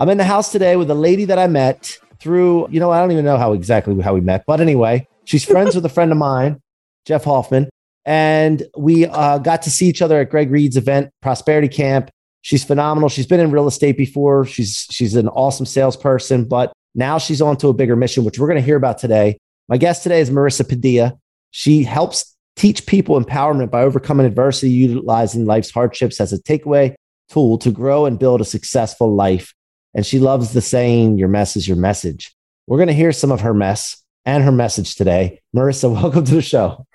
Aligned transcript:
I'm 0.00 0.08
in 0.08 0.16
the 0.16 0.24
house 0.24 0.50
today 0.50 0.76
with 0.76 0.90
a 0.90 0.94
lady 0.94 1.26
that 1.26 1.38
I 1.38 1.46
met 1.46 1.98
through, 2.20 2.68
you 2.70 2.80
know, 2.80 2.90
I 2.90 3.00
don't 3.00 3.12
even 3.12 3.26
know 3.26 3.36
how 3.36 3.52
exactly 3.52 4.00
how 4.00 4.14
we 4.14 4.22
met, 4.22 4.44
but 4.46 4.58
anyway, 4.58 5.06
she's 5.26 5.44
friends 5.44 5.74
with 5.74 5.84
a 5.84 5.90
friend 5.90 6.10
of 6.10 6.16
mine, 6.16 6.58
Jeff 7.04 7.24
Hoffman, 7.24 7.68
and 8.06 8.62
we 8.78 9.04
uh, 9.04 9.36
got 9.36 9.60
to 9.62 9.70
see 9.70 9.88
each 9.88 10.00
other 10.00 10.18
at 10.18 10.30
Greg 10.30 10.50
Reid's 10.50 10.78
event, 10.78 11.10
Prosperity 11.20 11.68
Camp. 11.68 12.08
She's 12.40 12.64
phenomenal. 12.64 13.10
She's 13.10 13.26
been 13.26 13.40
in 13.40 13.50
real 13.50 13.68
estate 13.68 13.98
before. 13.98 14.46
She's 14.46 14.86
she's 14.90 15.16
an 15.16 15.28
awesome 15.28 15.66
salesperson, 15.66 16.46
but 16.46 16.72
now 16.94 17.18
she's 17.18 17.42
on 17.42 17.58
to 17.58 17.68
a 17.68 17.74
bigger 17.74 17.94
mission, 17.94 18.24
which 18.24 18.38
we're 18.38 18.48
going 18.48 18.56
to 18.56 18.64
hear 18.64 18.76
about 18.76 18.96
today. 18.96 19.36
My 19.68 19.76
guest 19.76 20.02
today 20.02 20.22
is 20.22 20.30
Marissa 20.30 20.66
Padilla. 20.66 21.18
She 21.50 21.82
helps 21.82 22.34
teach 22.56 22.86
people 22.86 23.22
empowerment 23.22 23.70
by 23.70 23.82
overcoming 23.82 24.24
adversity, 24.24 24.70
utilizing 24.70 25.44
life's 25.44 25.70
hardships 25.70 26.22
as 26.22 26.32
a 26.32 26.38
takeaway 26.38 26.94
tool 27.28 27.58
to 27.58 27.70
grow 27.70 28.06
and 28.06 28.18
build 28.18 28.40
a 28.40 28.46
successful 28.46 29.14
life. 29.14 29.52
And 29.94 30.06
she 30.06 30.18
loves 30.18 30.52
the 30.52 30.60
saying, 30.60 31.18
Your 31.18 31.28
mess 31.28 31.56
is 31.56 31.66
your 31.66 31.76
message. 31.76 32.34
We're 32.66 32.78
going 32.78 32.88
to 32.88 32.94
hear 32.94 33.12
some 33.12 33.32
of 33.32 33.40
her 33.40 33.54
mess 33.54 34.02
and 34.24 34.44
her 34.44 34.52
message 34.52 34.94
today. 34.96 35.40
Marissa, 35.54 35.90
welcome 36.02 36.24
to 36.24 36.34
the 36.34 36.42
show. 36.42 36.86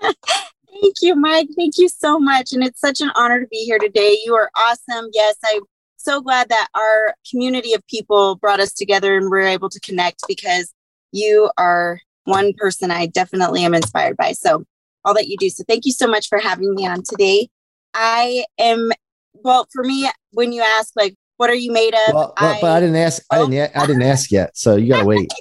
Thank 0.00 0.94
you, 1.02 1.16
Mike. 1.16 1.48
Thank 1.56 1.78
you 1.78 1.88
so 1.88 2.20
much. 2.20 2.52
And 2.52 2.62
it's 2.62 2.80
such 2.80 3.00
an 3.00 3.10
honor 3.14 3.40
to 3.40 3.46
be 3.48 3.64
here 3.64 3.78
today. 3.78 4.18
You 4.24 4.34
are 4.36 4.50
awesome. 4.56 5.08
Yes, 5.12 5.36
I'm 5.44 5.62
so 5.96 6.20
glad 6.20 6.48
that 6.50 6.68
our 6.74 7.14
community 7.30 7.72
of 7.74 7.84
people 7.88 8.36
brought 8.36 8.60
us 8.60 8.72
together 8.72 9.16
and 9.16 9.28
we're 9.30 9.40
able 9.40 9.68
to 9.70 9.80
connect 9.80 10.22
because 10.28 10.72
you 11.10 11.50
are 11.58 12.00
one 12.24 12.52
person 12.56 12.90
I 12.90 13.06
definitely 13.06 13.64
am 13.64 13.74
inspired 13.74 14.16
by. 14.16 14.32
So, 14.32 14.64
all 15.04 15.14
that 15.14 15.28
you 15.28 15.36
do. 15.38 15.50
So, 15.50 15.64
thank 15.66 15.84
you 15.84 15.92
so 15.92 16.06
much 16.06 16.28
for 16.28 16.38
having 16.38 16.74
me 16.74 16.86
on 16.86 17.02
today. 17.02 17.48
I 17.94 18.44
am, 18.58 18.92
well, 19.32 19.66
for 19.72 19.82
me, 19.82 20.08
when 20.30 20.52
you 20.52 20.62
ask, 20.62 20.92
like, 20.94 21.16
what 21.38 21.50
are 21.50 21.54
you 21.54 21.72
made 21.72 21.94
of? 21.94 22.14
Well, 22.14 22.34
well 22.40 22.56
I, 22.56 22.60
but 22.60 22.70
I 22.70 22.80
didn't 22.80 22.96
ask. 22.96 23.22
I 23.30 23.38
didn't. 23.38 23.76
I 23.76 23.86
didn't 23.86 24.02
ask 24.02 24.30
yet. 24.30 24.56
So 24.56 24.76
you 24.76 24.92
gotta 24.92 25.06
wait. 25.06 25.32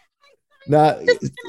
no, 0.68 1.00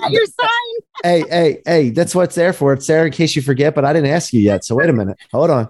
your 0.10 0.26
sign. 0.26 0.50
hey, 1.04 1.24
hey, 1.30 1.62
hey! 1.66 1.90
That's 1.92 2.16
what 2.16 2.24
it's 2.24 2.36
there 2.36 2.54
for. 2.54 2.74
It's 2.74 2.88
there 2.88 3.06
in 3.06 3.12
case 3.12 3.36
you 3.36 3.42
forget. 3.42 3.76
But 3.76 3.86
I 3.86 3.94
didn't 3.94 4.10
ask 4.10 4.34
you 4.34 4.42
yet. 4.42 4.66
So 4.66 4.76
wait 4.76 4.90
a 4.90 4.94
minute. 4.94 5.18
Hold 5.32 5.52
on. 5.52 5.70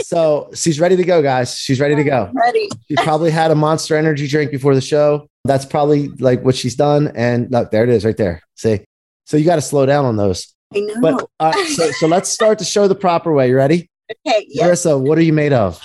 So 0.00 0.50
she's 0.54 0.80
ready 0.80 0.96
to 0.96 1.04
go, 1.04 1.22
guys. 1.22 1.56
She's 1.56 1.80
ready 1.80 1.94
to 1.94 2.04
go. 2.04 2.30
Ready. 2.34 2.68
She 2.88 2.96
probably 2.96 3.30
had 3.30 3.50
a 3.50 3.54
Monster 3.54 3.96
Energy 3.96 4.26
drink 4.26 4.50
before 4.50 4.74
the 4.74 4.80
show. 4.80 5.28
That's 5.44 5.64
probably 5.64 6.08
like 6.08 6.44
what 6.44 6.54
she's 6.54 6.74
done. 6.74 7.12
And 7.14 7.50
look, 7.50 7.70
there 7.70 7.84
it 7.84 7.90
is, 7.90 8.04
right 8.04 8.16
there. 8.16 8.42
See. 8.56 8.80
So 9.24 9.36
you 9.36 9.44
got 9.44 9.56
to 9.56 9.62
slow 9.62 9.86
down 9.86 10.04
on 10.04 10.16
those. 10.16 10.52
I 10.74 10.80
know. 10.80 10.94
But 11.00 11.26
uh, 11.38 11.64
so, 11.66 11.90
so 11.92 12.06
let's 12.08 12.28
start 12.28 12.58
to 12.58 12.64
show 12.64 12.88
the 12.88 12.94
proper 12.94 13.32
way. 13.32 13.48
You 13.48 13.56
ready? 13.56 13.88
Okay. 14.26 14.44
Yes. 14.48 14.84
Marissa, 14.84 15.00
what 15.00 15.18
are 15.18 15.22
you 15.22 15.32
made 15.32 15.52
of? 15.52 15.80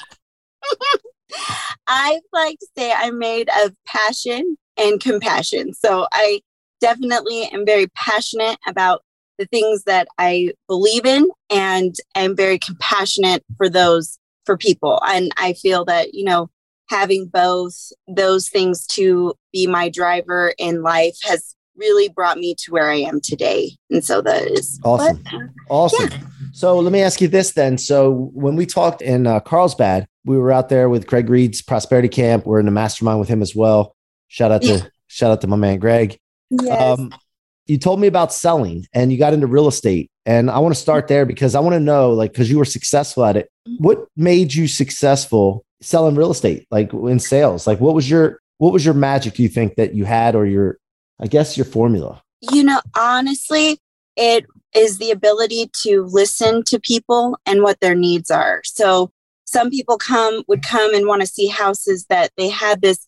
I 1.88 2.20
like 2.34 2.60
to 2.60 2.68
say 2.78 2.94
I'm 2.96 3.20
made 3.20 3.50
of 3.64 3.74
passion 3.86 4.58
and 4.78 5.00
compassion. 5.00 5.74
So 5.74 6.08
I 6.12 6.42
definitely 6.82 7.44
am 7.44 7.66
very 7.66 7.88
passionate 7.96 8.58
about 8.68 9.02
the 9.38 9.46
things 9.46 9.84
that 9.84 10.08
I 10.18 10.52
believe 10.68 11.06
in 11.06 11.30
and 11.50 11.96
I'm 12.16 12.36
very 12.36 12.58
compassionate 12.58 13.44
for 13.58 13.70
those 13.70 14.18
for 14.46 14.58
people. 14.58 15.02
And 15.06 15.32
I 15.38 15.54
feel 15.54 15.86
that, 15.86 16.14
you 16.14 16.24
know, 16.24 16.50
having 16.90 17.26
both 17.26 17.92
those 18.08 18.50
things 18.50 18.86
to 18.88 19.34
be 19.52 19.68
my 19.68 19.90
driver 19.90 20.54
in 20.58 20.84
life 20.84 21.18
has 21.24 21.56
really 21.76 22.10
brought 22.10 22.38
me 22.38 22.56
to 22.60 22.72
where 22.72 22.90
I 22.90 22.98
am 22.98 23.20
today. 23.20 23.72
And 23.90 24.04
so 24.04 24.22
that 24.22 24.48
is 24.48 24.80
awesome. 24.84 25.24
Awesome. 25.70 26.10
Yeah. 26.12 26.18
So 26.56 26.80
let 26.80 26.94
me 26.94 27.02
ask 27.02 27.20
you 27.20 27.28
this 27.28 27.52
then. 27.52 27.78
So 27.78 28.32
when 28.34 28.56
we 28.56 28.66
talked 28.66 29.02
in 29.02 29.28
uh, 29.28 29.42
Carlsbad, 29.42 30.08
we 30.24 30.38
were 30.38 30.54
out 30.54 30.70
there 30.70 30.88
with 30.88 31.06
Greg 31.06 31.30
Reid's 31.30 31.62
Prosperity 31.62 32.08
Camp. 32.08 32.46
We're 32.46 32.62
in 32.62 32.66
the 32.66 32.72
mastermind 32.72 33.20
with 33.20 33.28
him 33.28 33.42
as 33.42 33.54
well. 33.54 33.94
Shout 34.30 34.54
out 34.54 34.62
to 34.62 34.90
shout 35.08 35.32
out 35.32 35.42
to 35.42 35.48
my 35.48 35.58
man 35.58 35.80
Greg. 35.80 36.18
Yes. 36.50 36.98
Um, 36.98 37.14
you 37.66 37.78
told 37.78 38.00
me 38.00 38.08
about 38.08 38.32
selling 38.32 38.86
and 38.94 39.12
you 39.12 39.18
got 39.18 39.34
into 39.34 39.48
real 39.48 39.68
estate. 39.68 40.10
And 40.26 40.50
I 40.50 40.60
want 40.60 40.74
to 40.74 40.80
start 40.80 41.10
there 41.10 41.26
because 41.26 41.56
I 41.56 41.60
want 41.60 41.74
to 41.74 41.80
know, 41.82 42.14
like, 42.14 42.32
because 42.32 42.50
you 42.50 42.58
were 42.58 42.64
successful 42.64 43.26
at 43.26 43.36
it. 43.36 43.50
Mm-hmm. 43.68 43.84
What 43.84 44.08
made 44.16 44.54
you 44.54 44.70
successful 44.70 45.66
selling 45.82 46.16
real 46.16 46.32
estate, 46.32 46.68
like 46.72 46.94
in 46.94 47.20
sales? 47.20 47.68
Like, 47.68 47.82
what 47.82 47.94
was 47.94 48.10
your 48.10 48.40
what 48.60 48.72
was 48.72 48.86
your 48.86 48.94
magic 48.94 49.40
you 49.40 49.50
think 49.50 49.76
that 49.76 49.94
you 49.94 50.06
had, 50.06 50.36
or 50.36 50.46
your, 50.46 50.78
I 51.20 51.28
guess, 51.28 51.58
your 51.58 51.66
formula? 51.66 52.24
You 52.40 52.64
know, 52.64 52.80
honestly, 52.96 53.78
it 54.16 54.46
is 54.76 54.98
the 54.98 55.12
ability 55.12 55.70
to 55.84 56.04
listen 56.04 56.64
to 56.64 56.80
people 56.80 57.38
and 57.46 57.64
what 57.64 57.80
their 57.80 57.96
needs 57.96 58.30
are. 58.30 58.62
So 58.66 59.12
some 59.46 59.70
people 59.70 59.98
come 59.98 60.44
would 60.48 60.64
come 60.64 60.94
and 60.94 61.08
want 61.08 61.22
to 61.22 61.28
see 61.28 61.48
houses 61.48 62.06
that 62.10 62.32
they 62.38 62.50
had 62.50 62.82
this 62.82 63.08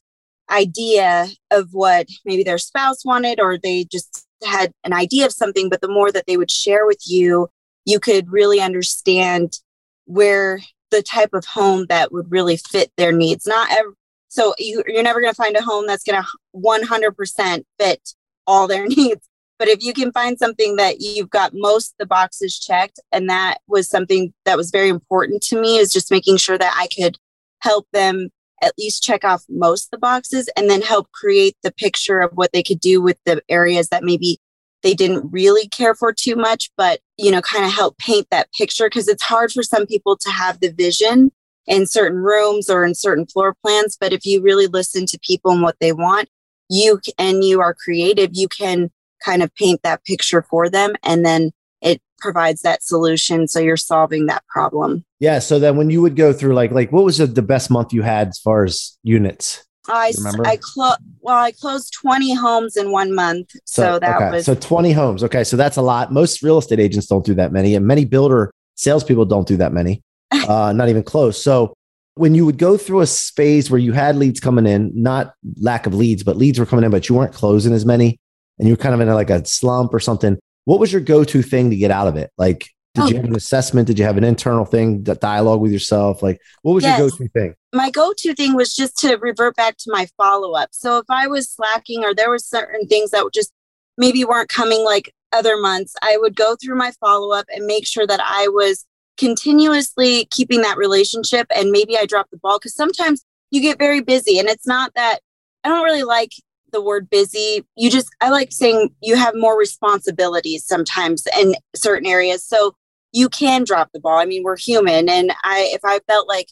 idea 0.49 1.27
of 1.51 1.73
what 1.73 2.07
maybe 2.23 2.43
their 2.43 2.57
spouse 2.57 3.03
wanted 3.03 3.39
or 3.39 3.57
they 3.57 3.83
just 3.85 4.25
had 4.43 4.71
an 4.83 4.93
idea 4.93 5.25
of 5.25 5.33
something 5.33 5.67
but 5.67 5.81
the 5.81 5.89
more 5.89 6.11
that 6.11 6.23
they 6.25 6.37
would 6.37 6.51
share 6.51 6.85
with 6.85 7.01
you 7.05 7.49
you 7.85 7.99
could 7.99 8.31
really 8.31 8.61
understand 8.61 9.59
where 10.05 10.61
the 10.91 11.01
type 11.01 11.33
of 11.33 11.43
home 11.43 11.85
that 11.89 12.13
would 12.13 12.31
really 12.31 12.55
fit 12.55 12.89
their 12.95 13.11
needs 13.11 13.45
not 13.45 13.69
ever 13.71 13.93
so 14.29 14.53
you, 14.57 14.83
you're 14.87 15.03
never 15.03 15.19
going 15.19 15.33
to 15.33 15.41
find 15.41 15.57
a 15.57 15.61
home 15.61 15.85
that's 15.85 16.03
going 16.03 16.21
to 16.21 16.27
100% 16.55 17.63
fit 17.79 18.13
all 18.45 18.67
their 18.67 18.85
needs 18.87 19.27
but 19.59 19.67
if 19.67 19.81
you 19.81 19.93
can 19.93 20.11
find 20.11 20.37
something 20.37 20.75
that 20.75 20.97
you've 20.99 21.29
got 21.29 21.51
most 21.53 21.95
the 21.97 22.05
boxes 22.05 22.59
checked, 22.59 22.99
and 23.11 23.29
that 23.29 23.57
was 23.67 23.89
something 23.89 24.33
that 24.45 24.57
was 24.57 24.71
very 24.71 24.89
important 24.89 25.41
to 25.43 25.59
me, 25.59 25.77
is 25.77 25.91
just 25.91 26.11
making 26.11 26.37
sure 26.37 26.57
that 26.57 26.75
I 26.77 26.87
could 26.87 27.17
help 27.61 27.87
them 27.91 28.29
at 28.61 28.73
least 28.77 29.03
check 29.03 29.23
off 29.23 29.43
most 29.49 29.91
the 29.91 29.97
boxes 29.97 30.49
and 30.57 30.69
then 30.69 30.81
help 30.81 31.11
create 31.11 31.55
the 31.63 31.71
picture 31.71 32.19
of 32.19 32.31
what 32.33 32.51
they 32.53 32.63
could 32.63 32.79
do 32.79 33.01
with 33.01 33.17
the 33.25 33.41
areas 33.49 33.89
that 33.89 34.03
maybe 34.03 34.39
they 34.83 34.93
didn't 34.93 35.29
really 35.31 35.67
care 35.67 35.95
for 35.95 36.13
too 36.13 36.35
much, 36.35 36.69
but 36.77 36.99
you 37.17 37.31
know, 37.31 37.41
kind 37.41 37.65
of 37.65 37.73
help 37.73 37.97
paint 37.97 38.27
that 38.31 38.51
picture 38.53 38.85
because 38.85 39.07
it's 39.07 39.23
hard 39.23 39.51
for 39.51 39.63
some 39.63 39.85
people 39.85 40.15
to 40.17 40.29
have 40.29 40.59
the 40.59 40.71
vision 40.71 41.31
in 41.65 41.85
certain 41.85 42.19
rooms 42.19 42.69
or 42.69 42.85
in 42.85 42.95
certain 42.95 43.25
floor 43.25 43.55
plans. 43.63 43.97
But 43.99 44.13
if 44.13 44.25
you 44.25 44.41
really 44.41 44.67
listen 44.67 45.05
to 45.07 45.19
people 45.19 45.51
and 45.51 45.61
what 45.61 45.77
they 45.79 45.93
want, 45.93 46.29
you 46.69 46.99
and 47.17 47.43
you 47.43 47.59
are 47.59 47.73
creative, 47.73 48.31
you 48.33 48.47
can 48.47 48.91
kind 49.23 49.43
of 49.43 49.53
paint 49.55 49.81
that 49.83 50.03
picture 50.05 50.41
for 50.41 50.69
them 50.69 50.93
and 51.03 51.25
then 51.25 51.51
it 51.81 52.01
provides 52.19 52.61
that 52.61 52.83
solution 52.83 53.47
so 53.47 53.59
you're 53.59 53.77
solving 53.77 54.25
that 54.25 54.43
problem 54.47 55.03
yeah 55.19 55.39
so 55.39 55.59
then 55.59 55.77
when 55.77 55.89
you 55.89 56.01
would 56.01 56.15
go 56.15 56.33
through 56.33 56.53
like 56.53 56.71
like 56.71 56.91
what 56.91 57.03
was 57.03 57.17
the, 57.17 57.27
the 57.27 57.41
best 57.41 57.69
month 57.69 57.93
you 57.93 58.01
had 58.01 58.29
as 58.29 58.39
far 58.39 58.63
as 58.63 58.97
units 59.03 59.63
I 59.89 60.11
remember? 60.17 60.45
I 60.45 60.57
closed 60.57 60.99
well 61.21 61.37
I 61.37 61.51
closed 61.51 61.93
20 61.93 62.33
homes 62.33 62.75
in 62.77 62.91
one 62.91 63.13
month 63.13 63.51
so, 63.65 63.83
so 63.83 63.99
that 63.99 64.15
okay. 64.17 64.31
was 64.31 64.45
so 64.45 64.55
20 64.55 64.91
homes 64.91 65.23
okay 65.23 65.43
so 65.43 65.55
that's 65.55 65.77
a 65.77 65.81
lot 65.81 66.11
most 66.11 66.41
real 66.41 66.57
estate 66.57 66.79
agents 66.79 67.07
don't 67.07 67.25
do 67.25 67.33
that 67.35 67.51
many 67.51 67.75
and 67.75 67.85
many 67.85 68.05
builder 68.05 68.51
salespeople 68.75 69.25
don't 69.25 69.47
do 69.47 69.57
that 69.57 69.71
many 69.73 70.01
uh 70.31 70.73
not 70.73 70.89
even 70.89 71.03
close 71.03 71.41
so 71.41 71.73
when 72.15 72.33
you 72.33 72.45
would 72.45 72.57
go 72.57 72.77
through 72.77 73.01
a 73.01 73.05
phase 73.05 73.69
where 73.69 73.79
you 73.79 73.93
had 73.93 74.15
leads 74.15 74.39
coming 74.39 74.65
in 74.65 74.91
not 74.93 75.33
lack 75.61 75.85
of 75.85 75.93
leads 75.93 76.23
but 76.23 76.35
leads 76.35 76.59
were 76.59 76.65
coming 76.65 76.83
in 76.83 76.91
but 76.91 77.07
you 77.07 77.15
weren't 77.15 77.33
closing 77.33 77.73
as 77.73 77.85
many 77.85 78.19
and 78.59 78.67
you're 78.67 78.77
kind 78.77 78.95
of 78.95 79.01
in 79.01 79.09
a, 79.09 79.15
like 79.15 79.29
a 79.29 79.45
slump 79.45 79.93
or 79.93 79.99
something, 79.99 80.37
what 80.65 80.79
was 80.79 80.91
your 80.91 81.01
go-to 81.01 81.41
thing 81.41 81.69
to 81.69 81.75
get 81.75 81.91
out 81.91 82.07
of 82.07 82.15
it? 82.15 82.31
Like, 82.37 82.67
did 82.93 83.03
oh. 83.03 83.07
you 83.07 83.15
have 83.17 83.25
an 83.25 83.35
assessment? 83.35 83.87
Did 83.87 83.99
you 83.99 84.05
have 84.05 84.17
an 84.17 84.23
internal 84.23 84.65
thing, 84.65 85.03
that 85.03 85.21
dialogue 85.21 85.61
with 85.61 85.71
yourself? 85.71 86.23
Like, 86.23 86.41
what 86.63 86.73
was 86.73 86.83
yes. 86.83 86.97
your 86.97 87.09
go-to 87.09 87.29
thing? 87.29 87.53
My 87.73 87.91
go-to 87.91 88.33
thing 88.33 88.55
was 88.55 88.75
just 88.75 88.97
to 88.99 89.17
revert 89.17 89.55
back 89.55 89.77
to 89.77 89.91
my 89.91 90.07
follow-up. 90.17 90.69
So 90.71 90.97
if 90.97 91.05
I 91.09 91.27
was 91.27 91.49
slacking 91.49 92.03
or 92.03 92.15
there 92.15 92.29
were 92.29 92.39
certain 92.39 92.87
things 92.87 93.11
that 93.11 93.23
just 93.33 93.51
maybe 93.97 94.25
weren't 94.25 94.49
coming 94.49 94.83
like 94.83 95.13
other 95.31 95.57
months, 95.57 95.93
I 96.01 96.17
would 96.17 96.35
go 96.35 96.55
through 96.55 96.77
my 96.77 96.91
follow 96.99 97.33
up 97.33 97.45
and 97.53 97.65
make 97.65 97.85
sure 97.85 98.07
that 98.07 98.21
I 98.23 98.47
was 98.49 98.85
continuously 99.17 100.25
keeping 100.31 100.61
that 100.61 100.77
relationship. 100.77 101.47
And 101.55 101.71
maybe 101.71 101.97
I 101.97 102.05
dropped 102.05 102.31
the 102.31 102.37
ball 102.37 102.59
because 102.59 102.75
sometimes 102.75 103.23
you 103.51 103.61
get 103.61 103.77
very 103.79 104.01
busy. 104.01 104.39
And 104.39 104.47
it's 104.47 104.67
not 104.67 104.93
that 104.95 105.19
I 105.63 105.69
don't 105.69 105.83
really 105.83 106.03
like 106.03 106.31
the 106.77 106.83
word 106.83 107.09
busy. 107.09 107.65
You 107.75 107.89
just, 107.89 108.09
I 108.21 108.29
like 108.29 108.51
saying 108.51 108.93
you 109.01 109.15
have 109.15 109.33
more 109.33 109.57
responsibilities 109.57 110.63
sometimes 110.63 111.25
in 111.39 111.55
certain 111.75 112.07
areas. 112.07 112.43
So 112.43 112.75
you 113.11 113.29
can 113.29 113.63
drop 113.63 113.89
the 113.93 113.99
ball. 113.99 114.19
I 114.19 114.25
mean, 114.25 114.43
we're 114.43 114.57
human. 114.57 115.09
And 115.09 115.33
I, 115.43 115.71
if 115.73 115.81
I 115.83 115.99
felt 116.07 116.27
like 116.27 116.49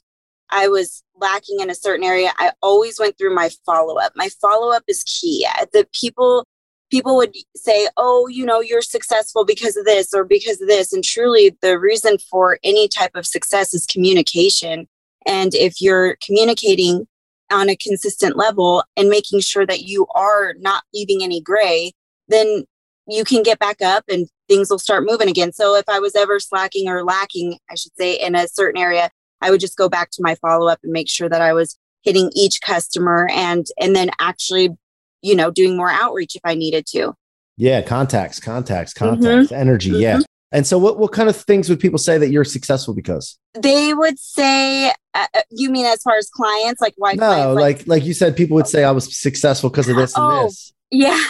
I 0.49 0.67
was 0.67 1.03
lacking 1.15 1.59
in 1.59 1.69
a 1.69 1.75
certain 1.75 2.03
area, 2.03 2.31
I 2.37 2.53
always 2.63 2.99
went 2.99 3.19
through 3.19 3.35
my 3.35 3.51
follow 3.67 3.99
up. 3.99 4.13
My 4.15 4.29
follow 4.41 4.75
up 4.75 4.83
is 4.87 5.03
key. 5.03 5.47
The 5.73 5.87
people, 5.93 6.47
people 6.89 7.17
would 7.17 7.35
say, 7.55 7.87
oh, 7.97 8.27
you 8.27 8.47
know, 8.47 8.61
you're 8.61 8.81
successful 8.81 9.45
because 9.45 9.77
of 9.77 9.85
this 9.85 10.11
or 10.11 10.23
because 10.23 10.59
of 10.59 10.67
this. 10.67 10.91
And 10.91 11.03
truly, 11.03 11.55
the 11.61 11.77
reason 11.77 12.17
for 12.31 12.57
any 12.63 12.87
type 12.87 13.11
of 13.13 13.27
success 13.27 13.75
is 13.75 13.85
communication. 13.85 14.87
And 15.27 15.53
if 15.53 15.81
you're 15.81 16.17
communicating 16.25 17.07
on 17.51 17.69
a 17.69 17.75
consistent 17.75 18.35
level 18.35 18.83
and 18.97 19.09
making 19.09 19.39
sure 19.39 19.65
that 19.65 19.81
you 19.81 20.07
are 20.15 20.55
not 20.59 20.83
leaving 20.93 21.23
any 21.23 21.41
gray, 21.41 21.91
then 22.27 22.65
you 23.07 23.23
can 23.23 23.43
get 23.43 23.59
back 23.59 23.81
up 23.81 24.03
and 24.09 24.27
things 24.47 24.69
will 24.69 24.79
start 24.79 25.05
moving 25.05 25.29
again. 25.29 25.51
So 25.51 25.75
if 25.75 25.87
I 25.87 25.99
was 25.99 26.15
ever 26.15 26.39
slacking 26.39 26.89
or 26.89 27.03
lacking, 27.03 27.57
I 27.69 27.75
should 27.75 27.95
say, 27.97 28.15
in 28.15 28.35
a 28.35 28.47
certain 28.47 28.81
area, 28.81 29.09
I 29.41 29.51
would 29.51 29.59
just 29.59 29.77
go 29.77 29.89
back 29.89 30.09
to 30.11 30.23
my 30.23 30.35
follow 30.35 30.67
up 30.67 30.79
and 30.83 30.91
make 30.91 31.09
sure 31.09 31.29
that 31.29 31.41
I 31.41 31.53
was 31.53 31.77
hitting 32.01 32.31
each 32.35 32.61
customer 32.61 33.27
and 33.31 33.65
and 33.79 33.95
then 33.95 34.11
actually, 34.19 34.69
you 35.21 35.35
know, 35.35 35.51
doing 35.51 35.75
more 35.75 35.89
outreach 35.89 36.35
if 36.35 36.41
I 36.43 36.55
needed 36.55 36.85
to. 36.87 37.13
Yeah, 37.57 37.81
contacts, 37.81 38.39
contacts, 38.39 38.93
contacts, 38.93 39.47
mm-hmm. 39.47 39.55
energy. 39.55 39.91
Mm-hmm. 39.91 40.01
Yeah. 40.01 40.19
And 40.55 40.65
so, 40.65 40.77
what, 40.77 40.97
what 40.97 41.11
kind 41.11 41.27
of 41.27 41.35
things 41.35 41.67
would 41.67 41.81
people 41.81 41.99
say 41.99 42.17
that 42.17 42.29
you're 42.29 42.45
successful 42.45 42.93
because? 42.93 43.37
They 43.55 43.93
would 43.93 44.17
say, 44.17 44.87
uh, 45.13 45.27
uh 45.33 45.41
you 45.51 45.69
mean 45.69 45.85
as 45.85 46.01
far 46.01 46.15
as 46.15 46.29
clients, 46.29 46.79
like 46.79 46.93
why? 46.95 47.11
No, 47.11 47.51
like, 47.53 47.79
like, 47.79 47.87
like 47.87 48.05
you 48.05 48.13
said, 48.13 48.37
people 48.37 48.55
would 48.55 48.67
say 48.67 48.85
I 48.85 48.91
was 48.91 49.19
successful 49.19 49.69
because 49.69 49.89
of 49.89 49.97
this 49.97 50.15
and 50.15 50.23
oh, 50.25 50.43
this. 50.45 50.73
Yeah. 50.89 51.21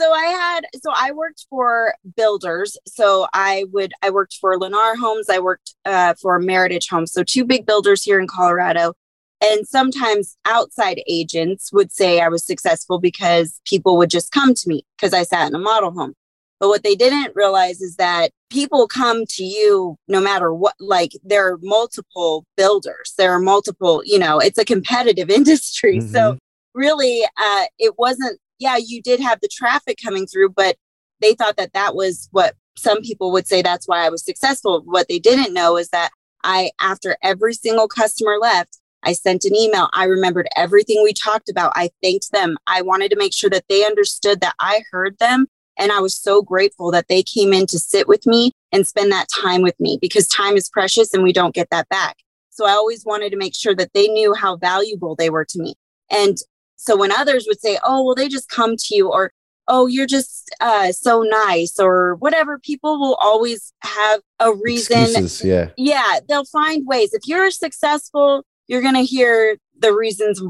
So 0.00 0.12
I 0.12 0.26
had, 0.26 0.60
so 0.80 0.92
I 0.94 1.10
worked 1.10 1.46
for 1.50 1.92
builders. 2.16 2.76
So 2.86 3.26
I 3.34 3.64
would, 3.72 3.92
I 4.00 4.10
worked 4.10 4.34
for 4.40 4.56
Lennar 4.56 4.96
Homes. 4.96 5.28
I 5.28 5.40
worked 5.40 5.74
uh, 5.84 6.14
for 6.22 6.40
Meritage 6.40 6.88
Homes. 6.88 7.12
So 7.12 7.24
two 7.24 7.44
big 7.44 7.66
builders 7.66 8.04
here 8.04 8.20
in 8.20 8.28
Colorado. 8.28 8.92
And 9.40 9.66
sometimes 9.66 10.36
outside 10.44 11.02
agents 11.08 11.72
would 11.72 11.90
say 11.90 12.20
I 12.20 12.28
was 12.28 12.46
successful 12.46 13.00
because 13.00 13.60
people 13.64 13.96
would 13.96 14.08
just 14.08 14.30
come 14.30 14.54
to 14.54 14.68
me 14.68 14.84
because 14.96 15.12
I 15.12 15.24
sat 15.24 15.48
in 15.48 15.54
a 15.56 15.58
model 15.58 15.90
home. 15.90 16.14
But 16.60 16.68
what 16.68 16.82
they 16.82 16.94
didn't 16.94 17.36
realize 17.36 17.80
is 17.80 17.96
that 17.96 18.30
people 18.50 18.88
come 18.88 19.24
to 19.26 19.44
you 19.44 19.96
no 20.08 20.20
matter 20.20 20.52
what, 20.52 20.74
like 20.80 21.12
there 21.22 21.52
are 21.52 21.58
multiple 21.62 22.44
builders, 22.56 23.14
there 23.16 23.32
are 23.32 23.40
multiple, 23.40 24.02
you 24.04 24.18
know, 24.18 24.38
it's 24.38 24.58
a 24.58 24.64
competitive 24.64 25.30
industry. 25.40 25.98
Mm-hmm. 25.98 26.12
So 26.12 26.38
really, 26.74 27.22
uh, 27.36 27.64
it 27.78 27.98
wasn't, 27.98 28.40
yeah, 28.58 28.76
you 28.76 29.00
did 29.02 29.20
have 29.20 29.40
the 29.40 29.48
traffic 29.48 29.98
coming 30.02 30.26
through, 30.26 30.50
but 30.50 30.76
they 31.20 31.34
thought 31.34 31.56
that 31.56 31.72
that 31.74 31.94
was 31.94 32.28
what 32.32 32.54
some 32.76 33.02
people 33.02 33.32
would 33.32 33.46
say 33.46 33.60
that's 33.62 33.86
why 33.86 34.04
I 34.04 34.08
was 34.08 34.24
successful. 34.24 34.82
What 34.84 35.08
they 35.08 35.18
didn't 35.18 35.52
know 35.52 35.76
is 35.76 35.88
that 35.90 36.10
I, 36.44 36.70
after 36.80 37.16
every 37.22 37.54
single 37.54 37.88
customer 37.88 38.38
left, 38.40 38.78
I 39.04 39.12
sent 39.12 39.44
an 39.44 39.54
email. 39.54 39.88
I 39.92 40.04
remembered 40.04 40.48
everything 40.56 41.02
we 41.02 41.12
talked 41.12 41.48
about. 41.48 41.72
I 41.74 41.90
thanked 42.02 42.32
them. 42.32 42.56
I 42.66 42.82
wanted 42.82 43.10
to 43.10 43.16
make 43.16 43.32
sure 43.32 43.50
that 43.50 43.64
they 43.68 43.84
understood 43.84 44.40
that 44.40 44.54
I 44.58 44.82
heard 44.90 45.18
them 45.18 45.46
and 45.78 45.92
I 45.92 46.00
was 46.00 46.16
so 46.16 46.42
grateful 46.42 46.90
that 46.90 47.08
they 47.08 47.22
came 47.22 47.52
in 47.52 47.66
to 47.66 47.78
sit 47.78 48.08
with 48.08 48.26
me 48.26 48.52
and 48.72 48.86
spend 48.86 49.12
that 49.12 49.28
time 49.28 49.62
with 49.62 49.78
me 49.78 49.98
because 50.00 50.26
time 50.26 50.56
is 50.56 50.68
precious 50.68 51.14
and 51.14 51.22
we 51.22 51.32
don't 51.32 51.54
get 51.54 51.70
that 51.70 51.88
back. 51.88 52.16
So 52.50 52.66
I 52.66 52.72
always 52.72 53.04
wanted 53.04 53.30
to 53.30 53.38
make 53.38 53.54
sure 53.54 53.74
that 53.76 53.92
they 53.94 54.08
knew 54.08 54.34
how 54.34 54.56
valuable 54.56 55.14
they 55.14 55.30
were 55.30 55.44
to 55.44 55.62
me. 55.62 55.76
And 56.10 56.36
so 56.76 56.96
when 56.96 57.12
others 57.12 57.46
would 57.46 57.60
say, 57.60 57.78
oh, 57.84 58.04
well, 58.04 58.14
they 58.14 58.28
just 58.28 58.48
come 58.48 58.76
to 58.76 58.96
you, 58.96 59.08
or 59.10 59.32
oh, 59.68 59.86
you're 59.86 60.06
just 60.06 60.50
uh, 60.60 60.90
so 60.90 61.22
nice, 61.22 61.78
or 61.78 62.16
whatever, 62.16 62.58
people 62.58 62.98
will 62.98 63.16
always 63.20 63.72
have 63.82 64.20
a 64.40 64.52
reason. 64.54 65.02
Excuses, 65.02 65.44
yeah. 65.44 65.68
Yeah. 65.76 66.18
They'll 66.28 66.44
find 66.46 66.86
ways. 66.86 67.12
If 67.12 67.26
you're 67.26 67.50
successful, 67.50 68.44
you're 68.66 68.82
going 68.82 68.94
to 68.94 69.02
hear 69.02 69.58
the 69.78 69.92
reasons 69.92 70.42